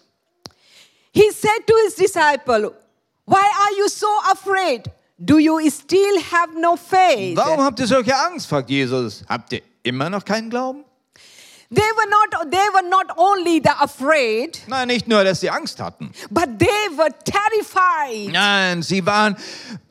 [1.13, 2.71] He said to his disciple,
[3.25, 4.89] Why are you so afraid?
[5.23, 7.37] Do you still have no faith?
[7.37, 9.23] warum habt ihr solche Angst, fragt Jesus.
[9.29, 10.83] Habt ihr immer noch keinen Glauben?
[11.73, 15.79] They were not they were not only the afraid, Nein, nicht nur, dass sie Angst
[15.79, 16.11] hatten.
[16.29, 19.37] but they were terrified Nein, sie waren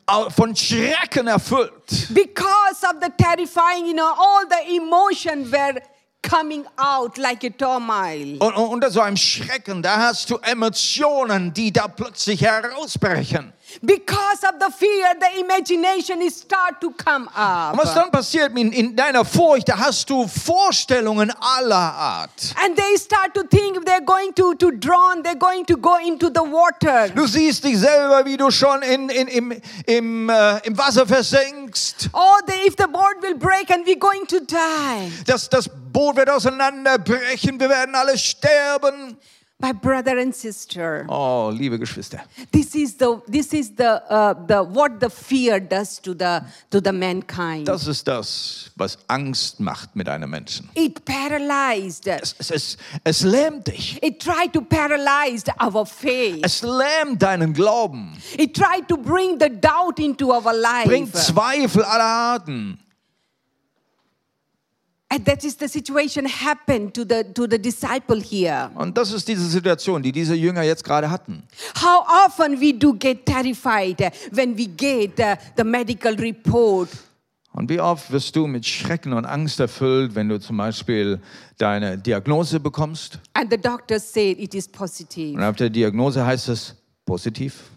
[0.05, 2.07] au- von Schrecken erfüllt.
[2.13, 5.81] because of the terrifying, you know, all the emotion were
[6.21, 8.37] coming out like a turmoil.
[8.39, 13.53] Und, und unter so einem Schrecken, da hast du Emotionen, die da plötzlich herausbrechen.
[13.81, 17.73] Because of the fear, the imagination is start to come up.
[17.73, 22.53] Und was dann passiert in, in deiner Furcht, da hast du Vorstellungen aller Art.
[22.63, 26.27] And they start to think they're going to, to drown, they're going to go into
[26.27, 27.09] the water.
[27.09, 32.09] Du siehst dich selber, wie du schon in, in, im, im, äh, im Wasser versinkst.
[32.13, 35.11] Oh, the, if the boat will break and we're going to die.
[35.25, 39.17] Das, das Boot wird auseinanderbrechen, wir werden alle sterben.
[39.61, 42.21] My brother and sister, Oh, liebe Geschwister.
[42.51, 46.81] this is the this is the uh, the what the fear does to the to
[46.81, 47.67] the mankind.
[47.67, 50.69] Das ist das, was Angst macht mit einem Menschen.
[50.73, 52.07] It paralyzed.
[52.07, 53.99] Es, es, es, es lähmt dich.
[54.01, 56.39] It tried to paralyze our faith.
[56.43, 58.17] Es lähmt deinen Glauben.
[58.37, 60.87] It tried to bring the doubt into our life.
[60.87, 62.79] Bringt Zweifel aller Arten.
[65.13, 68.71] And that is the situation happened to the to the disciple here.
[68.75, 71.43] Und das ist diese Situation, die diese Jünger jetzt gerade hatten.
[71.75, 73.99] How often we do get terrified
[74.31, 76.87] when we get uh, the medical report
[77.51, 81.19] Und wie oft wirst du mit Schrecken und Angst erfüllt, wenn du zum Beispiel
[81.57, 83.19] deine Diagnose bekommst?
[83.33, 85.37] and the doctor said it is positive.
[85.37, 86.73] Und auf der Diagnose heißt es
[87.05, 87.69] positiv.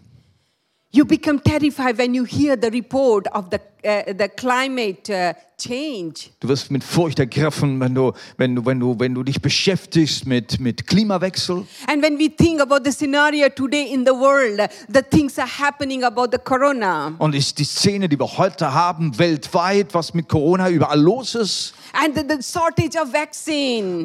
[0.91, 5.33] You become terrified when you hear the report of the, uh, the climate uh.
[5.57, 10.25] Du wirst mit Furcht ergriffen, wenn du, wenn du, wenn du, wenn du dich beschäftigst
[10.25, 11.65] mit, mit Klimawechsel.
[11.87, 16.03] And when we think about the scenario today in the world, the things are happening
[16.03, 17.13] about the corona.
[17.19, 21.73] Und ist die Szene, die wir heute haben, weltweit, was mit Corona überall los ist.
[21.93, 24.03] And the, the shortage of vaccine,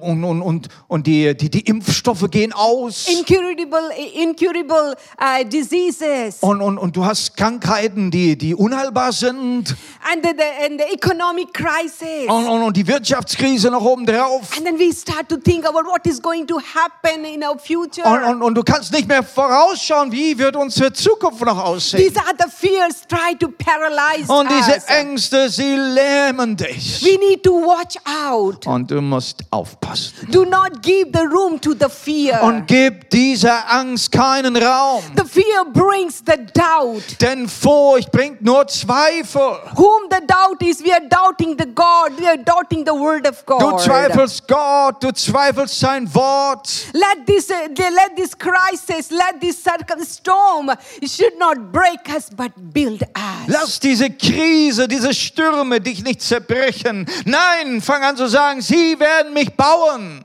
[0.00, 3.08] Und, und, und, und die, die, die Impfstoffe gehen aus.
[3.08, 9.74] incurable, incurable uh, diseases, Und, und, und du hast Krankheiten, die, die unheilbar sind.
[10.12, 12.28] and the, the, and the economic crisis.
[12.28, 14.56] Und, und, und die Wirtschaftskrise noch oben drauf.
[14.56, 18.06] And then we start to think about what is going to happen in our future.
[18.06, 22.00] Und, und, und du kannst nicht mehr vorausschauen, wie wird unsere Zukunft noch aussehen.
[22.00, 24.84] These are the fears try to paralyze Und diese us.
[24.86, 27.02] Ängste, sie lähmen dich.
[27.04, 28.66] We need to watch out.
[28.66, 30.28] Und du musst aufpassen.
[30.30, 32.42] Do not give the room to the fear.
[32.42, 35.02] Und gib dieser Angst keinen Raum.
[35.16, 37.20] the fear brings the doubt.
[37.20, 39.58] Denn Furcht bringt nur Zweifel.
[39.76, 43.26] Whom the doubt is is we are doubting the God, we are doubting the word
[43.26, 43.80] of Du God.
[43.80, 46.86] zweifelst Gott, du zweifelst sein Wort.
[46.94, 49.62] Let this, uh, let this crisis, let this
[50.04, 50.70] storm
[51.04, 53.48] should not break us, but build us.
[53.48, 57.06] Lass diese Krise, diese Stürme dich nicht zerbrechen.
[57.24, 60.24] Nein, fang an zu sagen, sie werden mich bauen.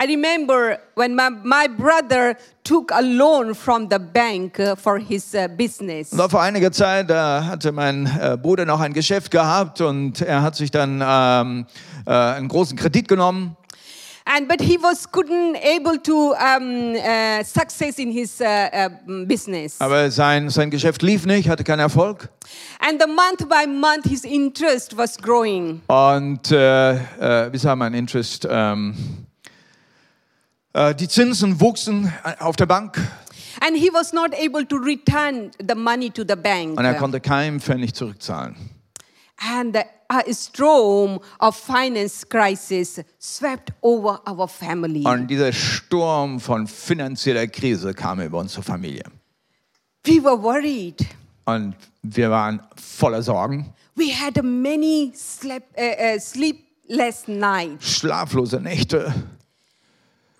[0.00, 5.34] I remember when my, my brother took a loan from the bank uh, for his
[5.34, 6.12] uh, business.
[6.12, 10.42] Und vor einiger Zeit äh, hatte mein äh, Bruder noch ein Geschäft gehabt und er
[10.42, 11.66] hat sich dann ähm,
[12.06, 13.56] äh, einen großen Kredit genommen.
[14.24, 19.80] And but he was couldn't able to um, uh, success in his uh, uh, business.
[19.80, 22.28] Aber sein, sein Geschäft lief nicht, hatte keinen Erfolg.
[22.78, 25.80] And the month by month, his interest was growing.
[25.88, 29.27] Und äh, äh, wie sagt man, Interest, ähm, äh,
[30.74, 32.98] die Zinsen wuchsen auf der Bank
[33.60, 36.78] And he was not able to return the money to the bank.
[36.78, 38.54] und er konnte keinen Pfennig zurückzahlen.
[39.38, 45.04] And the, a storm of finance crisis swept over our family.
[45.04, 49.04] Und dieser Sturm von finanzieller Krise kam über unsere Familie.
[50.04, 51.06] We were worried.
[51.44, 57.98] Und wir waren voller Sorgen, We had many sleep, uh, uh, sleepless nights.
[57.98, 59.12] schlaflose Nächte.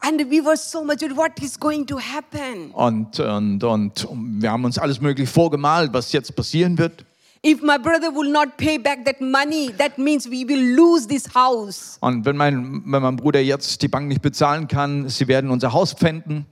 [0.00, 2.70] And we were so much, what is going to happen?
[2.72, 4.08] Und, und, und
[4.40, 7.04] wir haben uns alles möglich vorgemalt, was jetzt passieren wird.
[7.44, 11.32] If my brother will not pay back that money, that means we will lose this
[11.34, 11.96] house.
[12.00, 15.72] Und wenn mein, wenn mein Bruder jetzt die Bank nicht bezahlen kann, sie werden unser
[15.72, 16.46] Haus pfänden.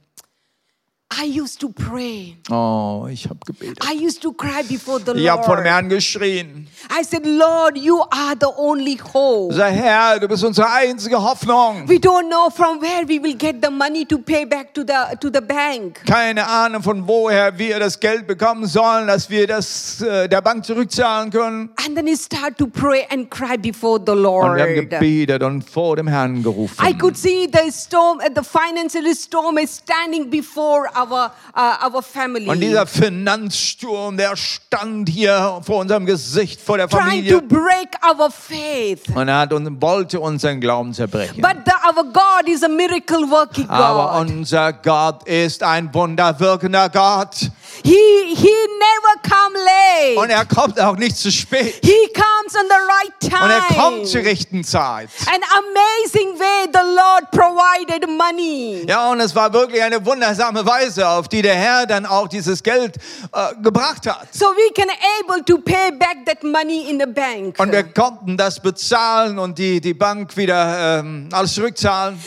[1.08, 2.36] I used to pray.
[2.50, 3.78] Oh, ich habe gebetet.
[3.88, 5.72] I used to cry before the Ich habe vor dem Lord.
[5.74, 6.66] Herrn geschrien.
[6.90, 9.54] I said, Lord, you are the only hope.
[9.54, 11.88] Sag, Herr, du bist unsere einzige Hoffnung.
[11.88, 15.16] We don't know from where we will get the money to pay back to the
[15.20, 16.04] to the bank.
[16.06, 20.64] Keine Ahnung, von woher wir das Geld bekommen sollen, dass wir das äh, der Bank
[20.64, 21.70] zurückzahlen können.
[21.86, 24.30] And then he start to pray and cry before the Und wir
[24.64, 24.90] haben Lord.
[24.90, 26.98] gebetet und vor dem Herrn I gerufen.
[26.98, 32.48] could see the storm, uh, the financial storm is standing before our uh, our family,
[32.48, 37.42] Und dieser Finanzsturm, der stand hier vor unserem Gesicht, vor der trying to Familie.
[37.42, 39.02] break our faith.
[39.14, 41.40] Und er hat und wollte unseren Glauben zerbrechen.
[41.40, 44.30] But the, our God is a miracle working Aber God.
[44.30, 47.50] unser Gott ist ein wunderwirkender Gott.
[47.84, 50.18] He he never come late.
[50.20, 51.74] Und er kommt auch nicht zu spät.
[51.82, 54.04] He comes on the right Und er kommt time.
[54.04, 55.08] zur rechten Zeit.
[55.26, 58.84] An amazing way the Lord provided money.
[58.88, 62.62] Ja, und es war wirklich eine wundersame Weise, auf die der Herr dann auch dieses
[62.62, 62.96] Geld
[63.32, 64.28] äh, gebracht hat.
[64.32, 64.88] So we can
[65.20, 67.58] able to pay back that money in the bank.
[67.58, 72.18] Und wir konnten das bezahlen und die, die Bank wieder ähm, alles zurückzahlen.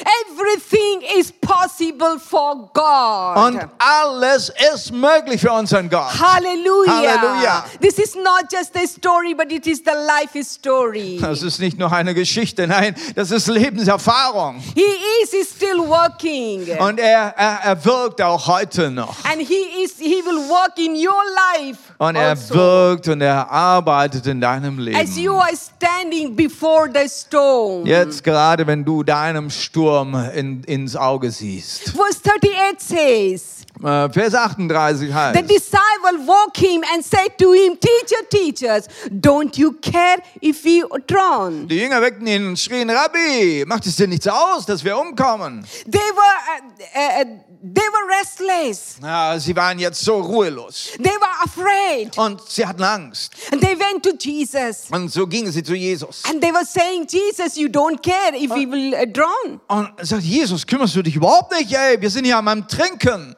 [0.49, 3.37] Everything is possible for God.
[3.37, 6.11] Und alles ist möglich für unseren Gott.
[6.19, 6.91] Hallelujah.
[6.91, 7.65] Hallelujah.
[7.81, 11.19] This is not just a story, but it is the life story.
[11.21, 14.61] Das ist nicht nur eine Geschichte, nein, das ist Lebenserfahrung.
[14.75, 14.81] He
[15.21, 16.67] is still working.
[16.79, 19.15] Und er, er, er wirkt auch heute noch.
[19.25, 21.21] And he is he will work in your
[21.57, 21.79] life.
[21.97, 22.55] Und er also.
[22.55, 25.41] wirkt und er arbeitet in deinem As you Leben.
[25.41, 27.85] are standing before the storm.
[27.85, 31.89] Jetzt gerade, wenn du deinem Sturm in, ins Auge siehst.
[31.89, 37.77] Verse 38 says, Äh, Vers 38 The heißt, disciple woke him and said to him,
[37.79, 41.65] Teacher, teachers, don't you care if we drown?
[41.67, 45.65] die Jünger weckten ihn und schrien, Rabbi, macht es dir nichts aus, dass wir umkommen?
[45.89, 48.97] They were, uh, uh, they were restless.
[49.01, 50.89] Ja, sie waren jetzt so ruhelos.
[50.97, 52.17] They were afraid.
[52.17, 53.33] Und sie hatten Angst.
[53.51, 54.87] And they went to Jesus.
[54.91, 56.23] Und so gingen sie zu Jesus.
[56.25, 59.59] And they were saying, Jesus, you don't care if we will uh, drown.
[59.67, 61.71] Und sagt, Jesus, kümmerst du dich überhaupt nicht?
[61.73, 63.35] Ey, wir sind hier am Trinken.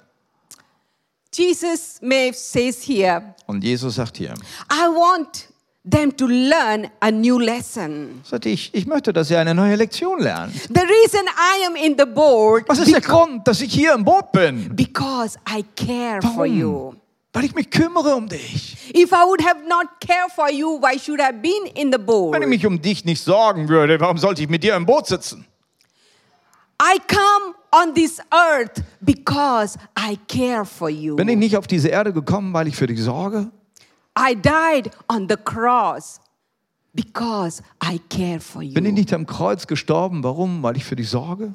[1.34, 2.00] Jesus
[2.34, 4.34] says here, Und Jesus sagt hier,
[4.70, 5.48] I want
[5.90, 8.22] them to learn a new lesson.
[8.24, 10.54] sagt, ich, ich möchte, dass ihr eine neue Lektion lernt.
[10.54, 14.04] The reason I am in the boat Was ist der Grund, dass ich hier im
[14.06, 14.76] Boot bin?
[14.76, 16.60] because I care for Warum?
[16.60, 16.94] you.
[17.34, 18.78] Weil ich mich kümmere um dich.
[18.94, 21.98] If I would have not cared for you, why should I have been in the
[21.98, 22.34] boat?
[22.34, 25.08] Wenn ich mich um dich nicht sorgen würde, warum sollte ich mit dir im Boot
[25.08, 25.46] sitzen?
[26.82, 31.16] I come on this earth because I care for you.
[31.16, 33.50] Bin ich nicht auf diese Erde gekommen, weil ich für dich sorge?
[34.18, 36.20] I died on the cross
[36.94, 38.74] because I care for you.
[38.74, 40.24] Bin ich nicht am Kreuz gestorben?
[40.24, 40.64] Warum?
[40.64, 41.54] Weil ich für dich sorge?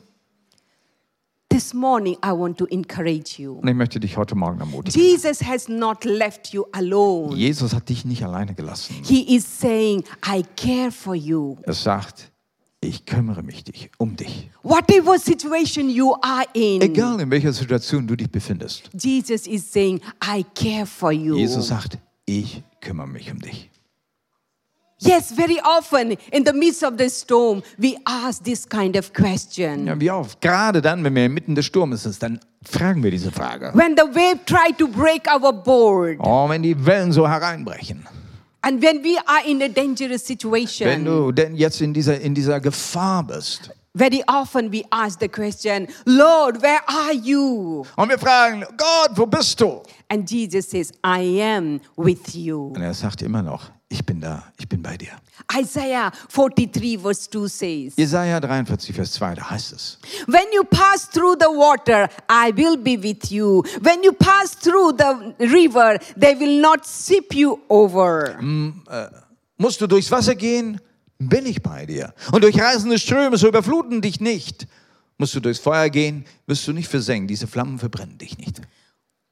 [1.49, 3.55] This morning, I want to encourage you.
[3.55, 5.01] Und ich möchte dich heute Morgen ermutigen.
[5.01, 7.35] Jesus has not left you alone.
[7.37, 8.97] Jesus hat dich nicht alleine gelassen.
[9.05, 11.57] He is saying, I care for you.
[11.63, 12.31] Er sagt,
[12.81, 14.51] ich kümmere mich dich, um dich.
[14.63, 18.91] Whatever situation you are in, Egal in welcher Situation du dich befindest.
[18.93, 21.37] Jesus is saying, I care for you.
[21.37, 23.71] Jesus sagt, ich kümmere mich um dich.
[24.99, 29.87] Yes, very often in the midst of the storm, we ask this kind of question.
[29.87, 33.31] Ja, wie oft, gerade dann, wenn wir inmitten des Sturmes sind, dann fragen wir diese
[33.31, 33.73] Frage.
[33.75, 38.07] When the wave try to break our board, Oh, wenn die Wellen so hereinbrechen.
[38.63, 42.35] and when we are in a dangerous Wenn situation, du denn jetzt in dieser, in
[42.35, 43.71] dieser Gefahr bist.
[43.95, 47.85] very often we ask the question, Lord, where are you?
[47.97, 49.83] Und wir fragen, Gott, wo bist du?
[50.09, 52.69] And Jesus says, I am with you.
[52.69, 55.11] Und er sagt immer noch, ich bin da, ich bin bei dir.
[55.53, 59.99] Isaiah 43, verse 2 says, Jesaja 43, Vers 2, da heißt es.
[60.27, 63.63] When you pass through the water, I will be with you.
[63.81, 68.39] When you pass through the river, they will not sip you over.
[69.57, 70.81] Musst du durchs Wasser gehen,
[71.19, 72.13] bin ich bei dir.
[72.33, 74.67] Und durch reißende Ströme, so überfluten dich nicht.
[75.19, 77.29] Musst du durchs Feuer gehen, wirst du nicht versenken.
[77.29, 78.61] Diese Flammen verbrennen dich nicht.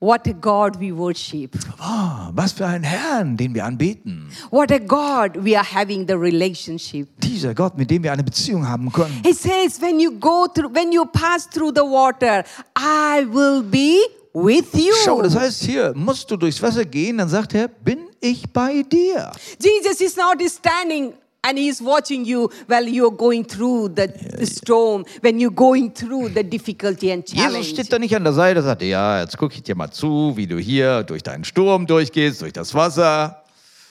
[0.05, 1.57] What a God we worship.
[1.81, 4.29] Oh, was für ein Herrn, den wir anbeten.
[4.51, 7.09] What a God we are having the relationship.
[7.23, 9.23] Dieser Gott, mit dem wir eine Beziehung haben können.
[9.25, 12.45] He says, when you go through, when you pass through the water,
[12.77, 13.97] I will be
[14.35, 14.67] with
[15.07, 15.41] Schau, das you.
[15.41, 19.33] heißt hier, musst du durchs Wasser gehen, dann sagt er, bin ich bei dir.
[19.59, 21.15] Jesus is not standing
[21.45, 24.09] and he's watching you while you're going through the,
[24.47, 27.67] storm, when you're going through the difficulty and Jesus challenge.
[27.69, 30.37] steht da nicht an der Seite und sagt, ja, jetzt gucke ich dir mal zu,
[30.37, 33.45] wie du hier durch deinen Sturm durchgehst, durch das Wasser.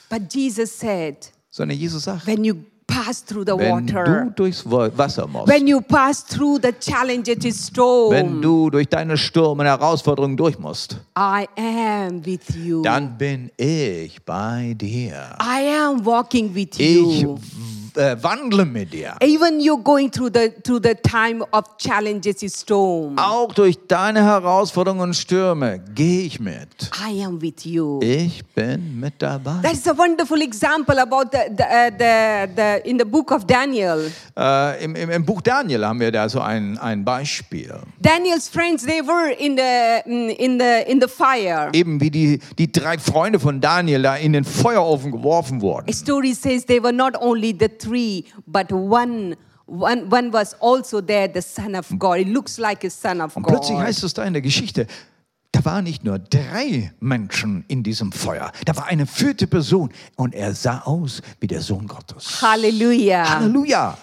[0.10, 2.56] But Jesus said, Sondern Jesus sagt, when you
[2.94, 6.72] pass through the wenn du water, durchs Wa- Wasser musst, when you pass through the
[6.80, 12.82] challenges, wenn storm, du durch deine Sturm und Herausforderungen durch musst, I am with you.
[12.84, 15.36] dann bin ich bei dir.
[15.42, 17.38] I am walking with Ich you.
[17.98, 19.16] Äh, wandle mit dir.
[19.22, 23.18] Even you're going through the through the time of challenges, storm.
[23.18, 26.92] Auch durch deine Herausforderungen und Stürme gehe ich mit.
[27.00, 28.00] I am with you.
[28.02, 29.60] Ich bin mit dabei.
[29.62, 34.12] That's a wonderful example about the, the, uh, the, the in the book of Daniel.
[34.38, 37.74] Äh, im, im, Im Buch Daniel haben wir da so ein, ein Beispiel.
[38.02, 41.70] Daniel's friends they were in the mm, in the in the fire.
[41.74, 45.90] Eben wie die, die drei Freunde von Daniel da in den Feuerofen geworfen wurden.
[45.90, 49.36] A story says they were not only the three, but one.
[49.66, 52.20] One, one was also there, the Son of God.
[52.20, 53.86] It looks like a Son of Und plötzlich God.
[53.88, 54.88] heißt es da in der Geschichte,
[55.54, 60.36] da waren nicht nur drei Menschen in diesem Feuer, da war eine vierte Person und
[60.36, 62.42] er sah aus wie der Sohn Gottes.
[62.42, 63.40] Hallelujah.
[63.40, 63.98] Halleluja!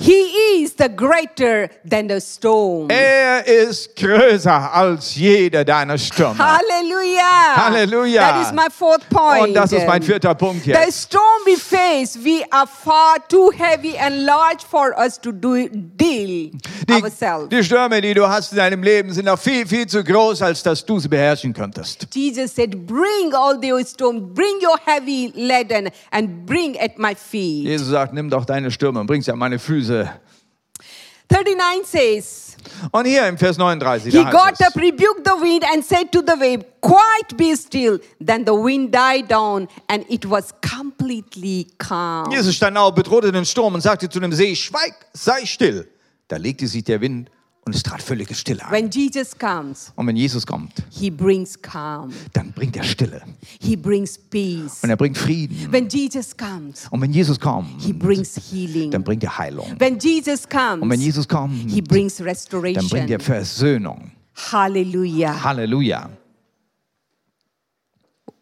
[0.00, 2.88] He is the greater than the storm.
[2.88, 6.38] Er ist größer als jeder deiner Stürme.
[6.38, 7.56] Hallelujah.
[7.56, 8.20] Halleluja.
[8.20, 9.48] That is my fourth point.
[9.48, 11.02] Und das ist mein vierter Punkt The jetzt.
[11.08, 16.50] storm we face, we are far too heavy and large for us to do deal
[16.88, 17.48] Die, ourselves.
[17.48, 20.62] die Stürme, die du hast in deinem Leben, sind noch viel, viel zu groß, als
[20.62, 22.06] dass du sie beherrschen könntest.
[22.14, 27.64] Jesus said, Bring all the storms, bring your heavy laden, and bring at my feet.
[27.66, 29.87] Jesus sagt, nimm doch deine Stürme und bring sie an meine Füße.
[29.88, 32.56] 39 says,
[32.90, 36.20] Und hier im Vers 39, He got es, up, rebuked the wind, and said to
[36.20, 37.98] the wave, Quiet, be still.
[38.18, 42.30] Then the wind died down, and it was completely calm.
[42.30, 45.86] Jesus stand auf, bedrohte den Sturm und sagte zu dem See, schweig, sei still.
[46.28, 47.30] Da legte sich der Wind
[47.68, 48.72] und es trat völlige Stille ein.
[48.72, 53.20] When Jesus comes, Und wenn Jesus kommt, He brings calm, dann bringt er Stille
[53.60, 54.82] He brings peace.
[54.82, 55.70] und er bringt Frieden.
[55.70, 58.90] When Jesus comes, Und wenn Jesus kommt, He brings dann healing.
[59.04, 59.74] bringt er Heilung.
[59.78, 63.08] When Jesus Und wenn comes, Jesus kommt, He brings dann bringt restoration.
[63.10, 64.10] er Versöhnung.
[64.50, 65.44] Hallelujah.
[65.44, 66.08] Halleluja.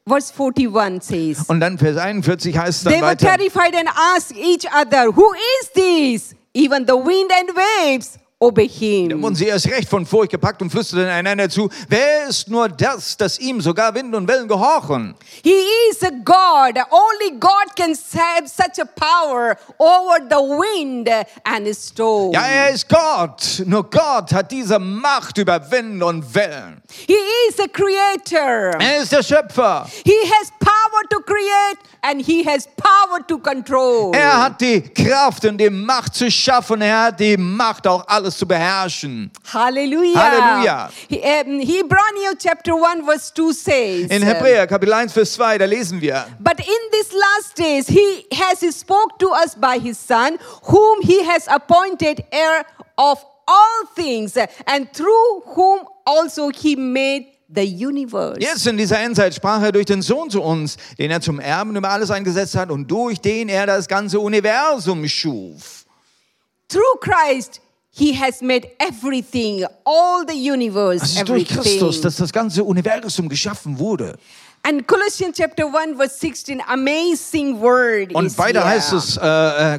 [0.09, 3.37] Verse 41 says, Und dann Vers 41 heißt es They dann were weiter.
[3.37, 6.35] terrified and asked each other, Who is this?
[6.55, 9.25] Even the wind and waves obey him.
[9.25, 13.17] Und sie erst recht von Furcht gepackt und flüsterten einander zu, wer ist nur das,
[13.17, 15.15] dass ihm sogar Wind und Wellen gehorchen?
[15.43, 16.77] He is a God.
[16.91, 21.09] Only God can have such a power over the wind
[21.45, 22.33] and storm.
[22.33, 23.63] Ja, er ist Gott.
[23.65, 26.83] Nur Gott hat diese Macht über Wind und Wellen.
[27.07, 27.17] He
[27.49, 28.79] is a creator.
[28.79, 29.89] Er ist der Schöpfer.
[30.05, 34.13] He has power to create and he has power to control.
[34.15, 36.83] Er hat die Kraft und die Macht zu schaffen.
[36.83, 39.31] Er hat die Macht, auch alles zu beherrschen.
[39.53, 40.19] Hallelujah.
[40.19, 40.91] Hallelujah.
[41.09, 41.97] He, um, Hebrew
[42.39, 44.11] chapter 1 verse 2 says.
[44.11, 46.27] In Hebräer Kapitel 1, Vers 2, da lesen wir.
[46.39, 51.23] But in these last days, he has spoke to us by his Son, whom he
[51.25, 52.65] has appointed heir
[52.97, 58.41] of all things, and through whom also he made the universe.
[58.41, 61.77] Jetzt in dieser Endzeit sprach er durch den Sohn zu uns, den er zum Erben
[61.77, 65.85] über alles eingesetzt hat und durch den er das ganze Universum schuf.
[66.69, 67.61] Through Christ,
[67.97, 71.63] he has made everything, all the universe, Es ist durch everything.
[71.81, 74.19] Christus, dass das ganze Universum geschaffen wurde.
[74.63, 78.69] And Colossians chapter 1 verse 16, amazing word Und weiter here.
[78.69, 79.79] heißt es, äh, äh,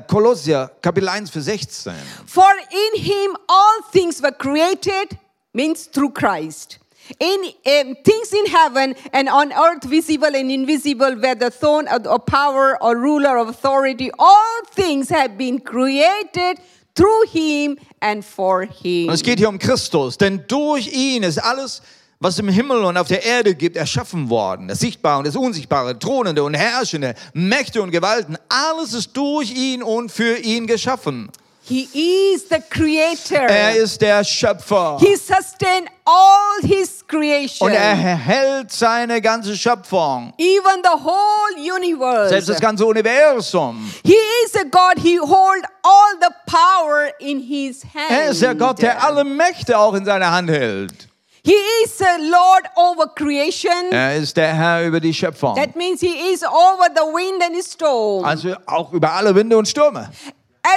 [0.81, 1.93] Kapitel 1, Vers 16.
[2.25, 5.17] For in him all things were created,
[5.53, 6.79] means through Christ.
[7.19, 12.19] In um, things in heaven and on earth, visible and invisible, whether throne or, or
[12.19, 16.59] power or ruler of authority, all things have been created
[16.97, 19.07] through him and for him.
[19.07, 21.81] Und es geht hier um Christus, denn durch ihn ist alles,
[22.19, 24.67] was im Himmel und auf der Erde gibt, erschaffen worden.
[24.67, 29.83] Das Sichtbare und das Unsichtbare, Thronende und Herrschende, Mächte und Gewalten, alles ist durch ihn
[29.83, 31.29] und für ihn geschaffen.
[31.69, 33.49] He is the creator.
[33.49, 34.97] Er ist der Schöpfer.
[35.01, 37.67] he sustained all his creation.
[37.67, 42.29] Und er hält seine ganze Schöpfung, even the whole universe.
[42.29, 43.91] selbst das ganze Universum.
[44.05, 44.15] He
[44.45, 44.97] is a God.
[45.03, 48.11] He hold all the power in his hand.
[48.11, 51.09] Er ist der Gott, der alle Mächte auch in seiner Hand hält.
[51.43, 53.91] He is a Lord over creation.
[53.91, 55.55] Er ist der Herr über die Schöpfung.
[55.55, 58.25] That means he is over the wind and storm.
[58.25, 60.09] Also auch über alle Winde und Stürme.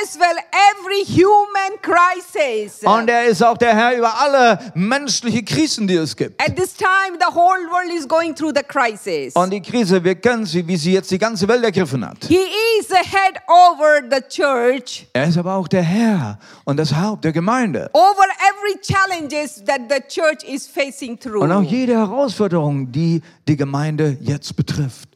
[0.03, 0.37] As well
[0.73, 2.81] every human crisis.
[2.85, 6.41] Und er ist auch der Herr über alle menschliche Krisen, die es gibt.
[6.41, 9.35] At this time, the whole world is going through the crisis.
[9.35, 12.19] Und die Krise, wir kennen sie, wie sie jetzt die ganze Welt ergriffen hat.
[12.29, 12.37] He
[12.79, 17.25] is the head over the church, Er ist aber auch der Herr und das Haupt
[17.25, 17.91] der Gemeinde.
[17.93, 21.43] over every challenges that the church is facing through.
[21.43, 25.09] Und auch jede Herausforderung, die die Gemeinde jetzt betrifft.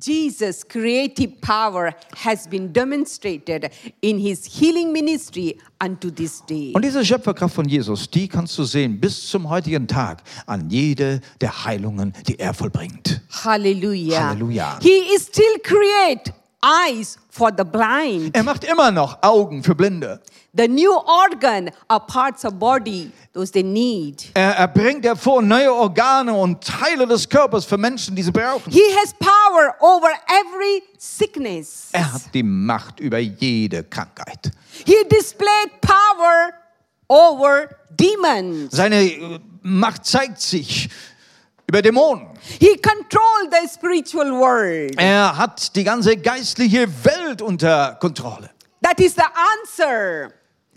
[0.00, 3.70] Jesus' creative power has been demonstrated
[4.00, 6.72] in his healing ministry unto this day.
[6.74, 11.20] Und diese Schöpferkraft von Jesus, die kannst du sehen bis zum heutigen Tag an jede
[11.40, 13.20] der Heilungen, die er vollbringt.
[13.44, 14.30] Hallelujah.
[14.30, 14.78] Hallelujah.
[14.80, 16.32] He is still create
[16.62, 18.34] eyes for the blind.
[18.34, 20.20] Er macht immer noch Augen für Blinde.
[20.54, 24.30] The new organ are parts of body those they need.
[24.34, 28.72] Er, er bringt hervor neue Organe und Teile des Körpers für Menschen, die sie brauchen.
[28.72, 31.90] He has power over every sickness.
[31.92, 34.50] Er hat die Macht über jede Krankheit.
[34.84, 36.52] He displayed power
[37.08, 38.72] over demons.
[38.74, 40.88] Seine äh, Macht zeigt sich
[41.68, 42.26] über Dämonen.
[42.58, 44.94] He controlled the spiritual world.
[44.96, 48.50] Er hat die ganze geistliche Welt unter Kontrolle.
[48.82, 50.32] That is the answer.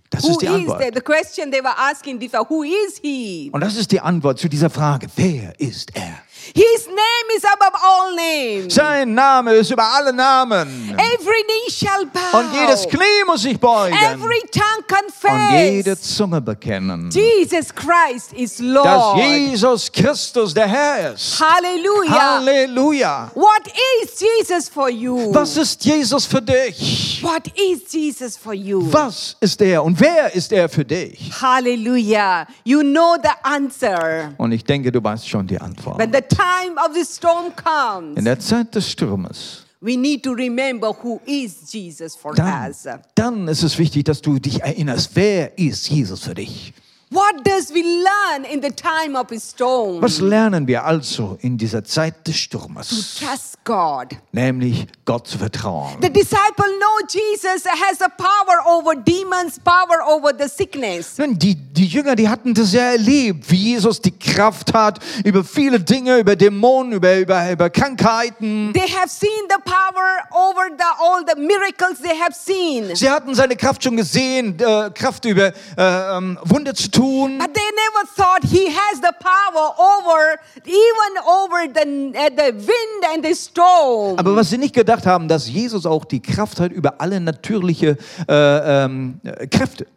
[0.10, 0.82] Das Who ist die is Antwort.
[0.82, 2.20] the, the question they were asking?
[2.50, 3.50] Who is he?
[3.54, 5.08] Und das ist die Antwort zu dieser Frage.
[5.16, 6.18] Wer ist er?
[6.56, 8.74] His name is above all names.
[8.74, 10.96] Sein Name ist über alle Namen.
[10.98, 12.40] Every knee shall bow.
[12.40, 13.96] Und jedes Knie muss sich beugen.
[13.96, 14.82] Every tongue
[15.30, 16.16] Und jede confess.
[16.18, 19.18] Zunge bekennen, Jesus Christ is dass Lord.
[19.20, 21.40] Jesus Christus der Herr ist.
[21.40, 22.40] Hallelujah.
[22.40, 23.32] Halleluja.
[23.34, 23.68] What
[24.04, 25.34] is Jesus for you?
[25.34, 27.20] Was ist Jesus für dich?
[27.22, 28.92] What is Jesus for you?
[28.92, 31.32] Was ist er und wer ist er für dich?
[31.42, 32.48] Hallelujah.
[32.64, 34.34] You know the answer.
[34.38, 36.00] Und ich denke, du weißt schon die Antwort.
[36.00, 40.32] When the time of the storm comes, In der Zeit des Sturmes, we need to
[40.34, 42.88] remember who is Jesus for dann, us.
[43.16, 46.74] dann ist es wichtig, dass du dich erinnerst, wer ist Jesus für dich?
[47.14, 50.02] What does we learn in the time of a storm?
[50.02, 53.20] Was lernen wir also in dieser Zeit des Sturmes?
[53.20, 54.16] Trust God.
[54.32, 55.98] Nämlich Gott zu vertrauen.
[56.02, 61.18] The disciple know Jesus has a power over demons, power over the sickness.
[61.18, 65.44] Nun, die, die Jünger, die hatten das ja erlebt, wie Jesus die Kraft hat über
[65.44, 68.72] viele Dinge, über Dämonen, über, über, über Krankheiten.
[68.72, 72.96] They have seen the power over the, all the miracles they have seen.
[72.96, 77.01] Sie hatten seine Kraft schon gesehen, äh, Kraft über äh, ähm, Wunder zu tun.
[77.40, 83.06] But they never thought he has the power over, even over the, uh, the wind
[83.14, 84.20] and the storm.
[84.20, 87.98] Aber was sie nicht gedacht haben, dass Jesus auch die Kraft hat über alle natürliche
[88.28, 89.88] äh, ähm, äh, Kräfte.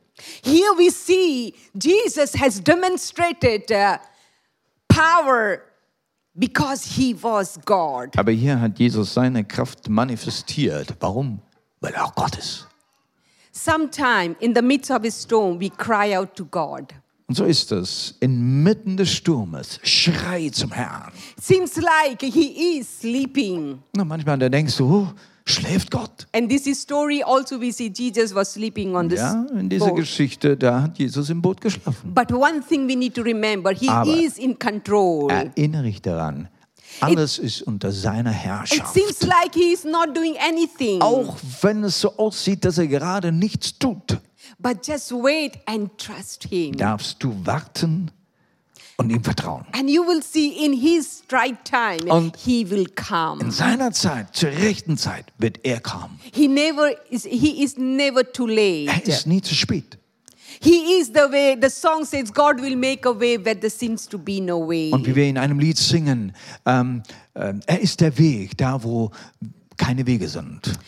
[0.42, 3.98] Here we see Jesus has demonstrated uh,
[4.88, 5.61] power
[6.34, 8.16] because he was God.
[8.16, 10.94] Aber hier hat Jesus seine Kraft manifestiert.
[11.00, 11.40] Warum?
[11.80, 12.68] Weil er auch Gott ist.
[13.57, 16.92] Sometime in the midst of a storm, we cry out to God.
[17.28, 18.16] Und so ist es.
[18.20, 21.12] Inmitten des Sturmes schrei zum Herrn.
[21.40, 23.78] Seems like he is sleeping.
[23.96, 25.09] Na, manchmal da denkst du, oh,
[25.46, 26.26] schläft Gott.
[26.32, 29.86] And this is story also we see Jesus was sleeping on this Ja, in dieser
[29.86, 29.98] boat.
[29.98, 32.12] Geschichte, da hat Jesus im Boot geschlafen.
[32.12, 35.30] But one thing we need to remember, he Aber- is in control.
[35.30, 36.48] Erinnere dich daran,
[37.01, 38.95] alles ist unter seiner It Herrschaft.
[38.95, 41.01] seems like he is not doing anything.
[41.01, 44.18] Auch wenn es so aussieht, dass er gerade nichts tut,
[44.59, 46.76] But just wait and trust him.
[46.76, 48.11] darfst du warten
[48.97, 49.64] und ihm vertrauen.
[49.72, 53.51] And you will see in his right time, Und- he will In come.
[53.51, 56.20] seiner Zeit, zur rechten Zeit, wird er kommen.
[56.32, 59.11] He never is, he is never too Er late.
[59.11, 59.99] ist nie zu spät.
[60.61, 61.57] He is the way.
[61.61, 64.90] The song says, God will make a way where there seems to be no way.
[64.92, 66.32] Und wie wir in einem Lied singen,
[66.66, 67.02] ähm,
[67.34, 69.11] ähm, er ist der Weg, da wo
[69.76, 70.78] keine Wege sind.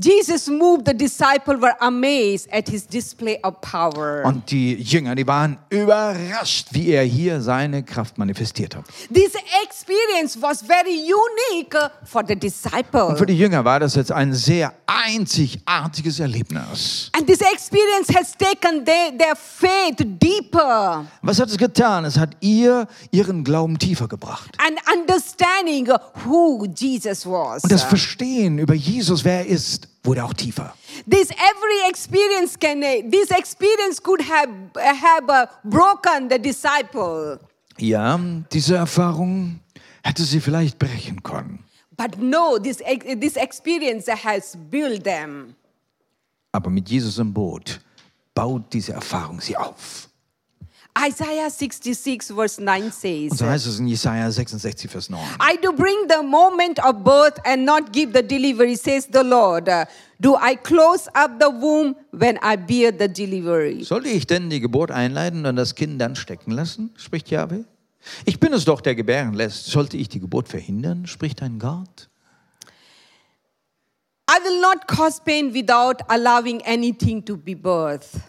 [0.00, 4.22] Jesus moved, the disciples were amazed at his display of power.
[4.24, 8.84] Und die Jünger, die waren überrascht, wie er hier seine Kraft manifestiert hat.
[9.12, 9.32] This
[9.64, 11.74] experience was very unique
[12.04, 13.18] for the Und disciples.
[13.18, 17.10] für die Jünger war das jetzt ein sehr einzigartiges Erlebnis.
[17.16, 22.04] And this experience has taken their, their faith deeper Was hat es getan?
[22.04, 24.56] Es hat ihr ihren Glauben tiefer gebracht.
[24.58, 25.88] and understanding
[26.24, 27.62] who Jesus was.
[27.64, 30.74] Und das Verstehen über Jesus, wer er ist, wurde auch tiefer.
[31.08, 37.38] This every experience can uh, this experience could have have uh, broken the disciple,
[37.78, 38.18] Ja,
[38.52, 39.60] diese Erfahrung
[40.02, 41.60] hätte sie vielleicht brechen können.
[41.96, 42.78] but no, this
[43.20, 45.54] this experience has built them.
[46.52, 47.80] Aber mit Jesus im Boot
[48.34, 50.07] baut diese Erfahrung sie auf.
[50.98, 53.30] Isaiah 66 verse 9 says.
[53.30, 55.20] Und so heißt es in Jesaja 66, Vers 9.
[55.40, 59.70] I do bring the moment of birth and not give the delivery, says the Lord.
[60.20, 63.84] Do I close up the womb when I bear the delivery?
[63.84, 66.90] Sollte ich denn die Geburt einleiten und das Kind dann stecken lassen?
[66.96, 67.64] spricht Jahwe.
[68.24, 69.66] Ich bin es doch, der gebären lässt.
[69.66, 71.06] Sollte ich die Geburt verhindern?
[71.06, 72.08] spricht dein Gott.
[74.30, 78.20] I will not cause pain without allowing anything to be birthed.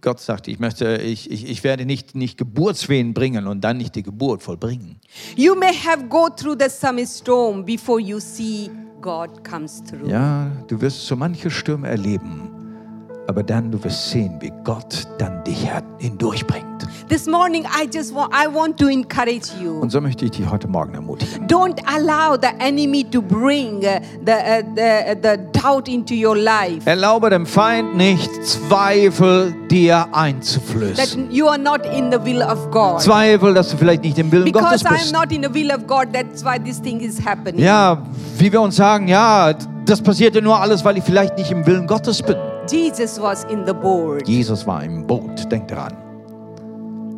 [0.00, 3.94] Gott sagt, ich, möchte, ich, ich, ich werde nicht, nicht Geburtswehen bringen und dann nicht
[3.94, 4.98] die Geburt vollbringen.
[5.36, 8.70] You may have go through the some storm before you see
[9.00, 10.08] God comes through.
[10.08, 12.48] Ja, du wirst so manche Stürme erleben,
[13.26, 15.68] aber dann du wirst sehen, wie Gott dann dich
[15.98, 16.64] hindurchbringt.
[17.08, 19.80] This morning, I just want I want to encourage you.
[19.80, 21.46] Und so möchte ich dich heute Morgen ermutigen.
[21.46, 26.86] Don't allow the enemy to bring uh, the, uh, the, the doubt into your life.
[26.86, 31.30] Erlaube dem Feind nicht, Zweifel dir That einzuflößen.
[31.30, 33.00] you are not in the will of God.
[33.00, 35.12] Zweifel, dass du vielleicht nicht im Willen Gottes Because I am bist.
[35.12, 37.64] not in the will of God, that's why this thing is happening.
[37.64, 38.02] Ja,
[38.38, 39.52] wie wir uns sagen, ja,
[39.86, 42.36] das passierte nur alles, weil ich vielleicht nicht im Willen Gottes bin.
[42.70, 44.26] Jesus was in the board.
[44.26, 45.92] Jesus war im Boot, denk daran.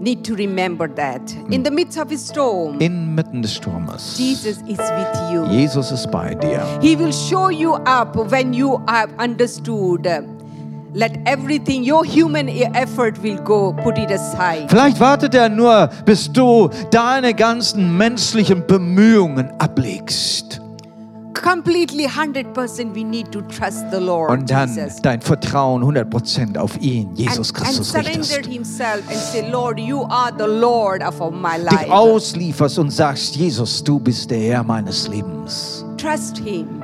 [0.01, 1.20] Need to remember that.
[1.51, 4.18] In the midst of a storm, Inmitten des Sturmes.
[4.18, 5.47] Jesus is with you.
[5.47, 6.62] Jesus ist bei dir.
[6.82, 10.07] He will show you up when you have understood.
[10.92, 14.66] Let everything, your human effort will go, put it aside.
[14.68, 20.61] Vielleicht wartet er nur, bis du deine ganzen menschlichen Bemühungen ablegst
[21.43, 25.01] Completely 100% we need to trust the Lord und dann Jesus.
[25.03, 28.47] dein Vertrauen 100% auf ihn, Jesus and, and Christus surrendered richtest.
[28.53, 31.91] himself and say, Lord, you are the Lord of my Dich life.
[31.91, 35.84] auslieferst und sagst, Jesus, du bist der Herr meines Lebens.
[35.97, 36.82] Trust him.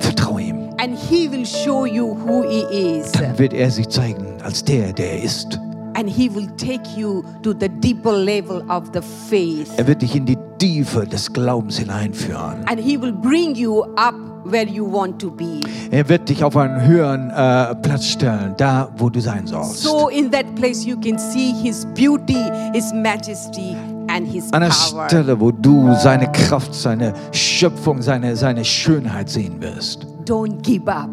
[0.00, 0.68] Vertraue ihm.
[0.80, 3.12] And he will show you who he is.
[3.12, 5.58] Dann wird er sich zeigen als der, der er ist.
[5.94, 9.68] And he will take you to the deeper level of the faith.
[9.76, 12.64] Er wird dich in die Tiefe des Glaubens hineinführen.
[12.66, 15.60] And he will bring you up where you want to be.
[15.90, 19.82] Er wird dich auf einen höheren äh, Platz stellen, da wo du sein sollst.
[19.82, 23.76] So in that place you can see his beauty, his majesty,
[24.08, 24.70] and his An der.
[24.72, 30.06] Stelle, wo du seine Kraft, seine Schöpfung, seine, seine Schönheit sehen wirst.
[30.24, 31.10] Don't give up.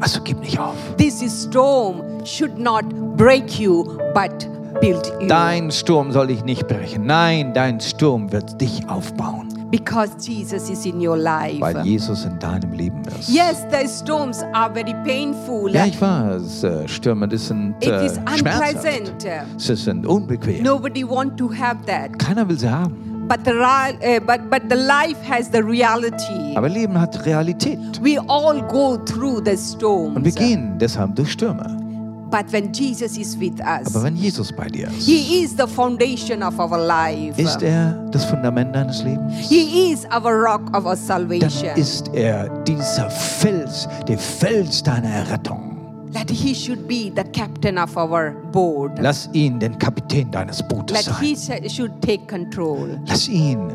[0.00, 0.74] Also gib nicht auf.
[0.96, 2.84] This storm should not
[3.16, 3.84] break you,
[4.14, 4.48] but
[4.80, 5.28] build you.
[5.28, 7.06] Dein Sturm soll dich nicht brechen.
[7.06, 11.60] Nein, dein Sturm wird dich aufbauen, Because Jesus is in your life.
[11.60, 13.28] weil Jesus in deinem Leben ist.
[13.28, 15.70] Yes, the storms are very painful.
[15.70, 19.12] Ja, ich weiß, äh, Stürme, das sind It äh, is unpleasant.
[19.58, 20.62] Sie sind unbequem.
[20.62, 22.18] Nobody want to have that.
[22.18, 23.26] Keiner will sie haben.
[23.28, 26.56] But the, uh, but, but the life has the reality.
[26.56, 27.78] Aber Leben hat Realität.
[28.02, 30.34] We all go through the Und wir storms.
[30.34, 31.87] gehen deshalb durch Stürme.
[32.30, 35.66] But when Jesus is with us, Aber wenn Jesus bei dir ist, He is the
[35.66, 37.40] foundation of our life.
[37.40, 39.32] ist er das Fundament deines Lebens?
[39.48, 41.74] He is our rock of our Dann salvation.
[41.76, 45.76] ist er dieser Fels, der Fels deiner Errettung.
[46.12, 48.98] That He should be the captain of our board.
[49.00, 51.62] Lass ihn den Kapitän deines Bootes That He sein.
[51.64, 52.98] sh- should take control.
[53.06, 53.72] Lass ihn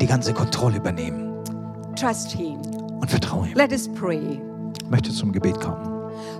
[0.00, 1.32] die ganze Kontrolle übernehmen
[1.96, 2.58] Trust Him.
[3.00, 3.54] und vertraue ihm.
[3.56, 4.40] Let us pray.
[4.82, 5.91] Ich möchte zum Gebet kommen.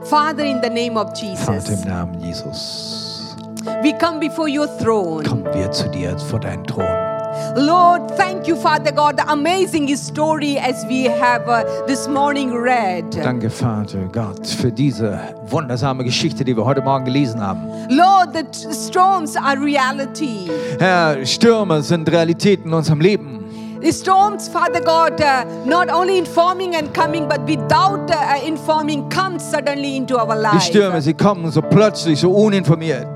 [0.05, 3.37] Father, in the name of Vater Jesus, im Namen Jesus,
[3.83, 5.23] we come before your throne.
[5.25, 6.85] kommen wir zu dir vor deinen Thron.
[7.57, 13.11] Lord, thank you, Father God, the amazing story as we have uh, this morning read.
[13.11, 17.67] Danke, Vater Gott, für diese wundersame Geschichte, die wir heute Morgen gelesen haben.
[17.89, 20.51] Lord, the storms are reality.
[20.79, 23.42] Herr, Stürme sind Realitäten in unserem Leben.
[23.91, 29.97] Storms, Father God, uh, not only informing and coming, but without uh, informing, come suddenly
[29.97, 30.67] into our Die lives.
[30.67, 33.07] Stürme, sie kommen so plötzlich, so uninformiert.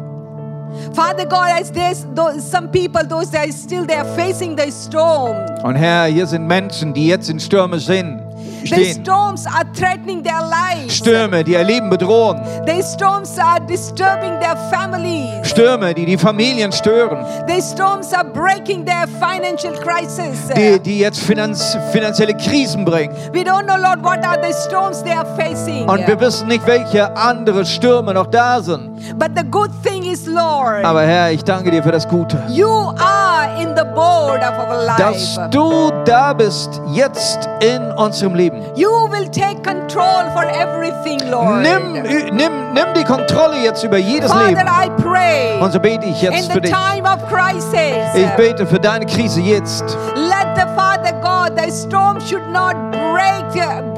[0.93, 4.71] Father God, as there's those, some people, those that are still they are facing the
[4.71, 5.37] storm.
[5.62, 8.21] Und Herr, hier sind Menschen, die jetzt in Stürme sind,
[8.65, 9.03] stehen.
[9.03, 10.97] storms are threatening their lives.
[10.97, 12.41] Stürme, die ihr Leben bedrohen.
[12.67, 15.49] The storms are disturbing their families.
[15.49, 17.25] Stürme, die die Familien stören.
[17.49, 20.49] The storms are breaking their financial crisis.
[20.57, 23.15] Die, die jetzt Finanz, finanzielle Krisen bringen.
[23.33, 25.89] We don't know, Lord, what are the storms they are facing.
[25.89, 28.97] Und wir wissen nicht, welche andere Stürme noch da sind.
[29.19, 32.43] But the good thing is, Lord, Aber Herr, ich danke dir für das Gute.
[32.49, 32.67] you
[32.99, 38.45] are in the board of our Dass du da bist, jetzt in unserem Leben.
[38.76, 41.64] You will take control for everything, Lord.
[41.64, 44.61] Nimm, eh, nimm, nimm die Kontrolle jetzt über jedes Father, Leben.
[44.61, 46.72] I pray Und so bete ich jetzt für dich.
[46.72, 48.14] time of crisis.
[48.14, 49.85] Ich bete für deine Krise jetzt.
[50.14, 53.37] Let the Father God, the storm should not break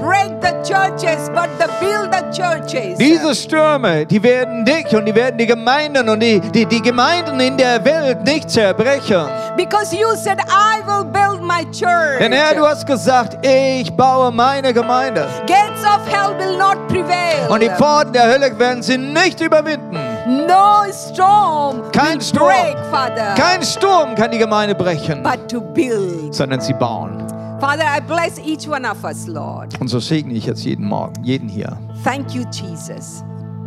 [0.09, 2.99] break the churches, but the build the churches.
[2.99, 7.41] Diese Stürme, die werden dich und die werden die Gemeinden und die, die, die Gemeinden
[7.41, 9.27] in der Welt nicht zerbrechen.
[9.57, 12.19] Because you said, I will build my church.
[12.21, 15.27] Denn Herr, du hast gesagt, ich baue meine Gemeinde.
[15.47, 17.49] Gates of hell will not prevail.
[17.49, 19.99] Und die Pforten der Hölle werden sie nicht überwinden.
[20.47, 22.47] no storm Kein Sturm.
[22.49, 26.35] break, Father, Kein Sturm kann die Gemeinde brechen, but to build.
[26.35, 27.25] sondern sie bauen.
[27.61, 29.81] Father, I bless each one of us, Lord.
[29.81, 31.77] Und so segne ich jetzt jeden Morgen, jeden hier.
[32.05, 33.25] Thank you, Jesus.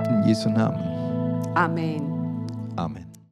[0.07, 0.79] In Jesu Namen.
[1.55, 2.01] Amen.
[2.77, 3.10] Amen.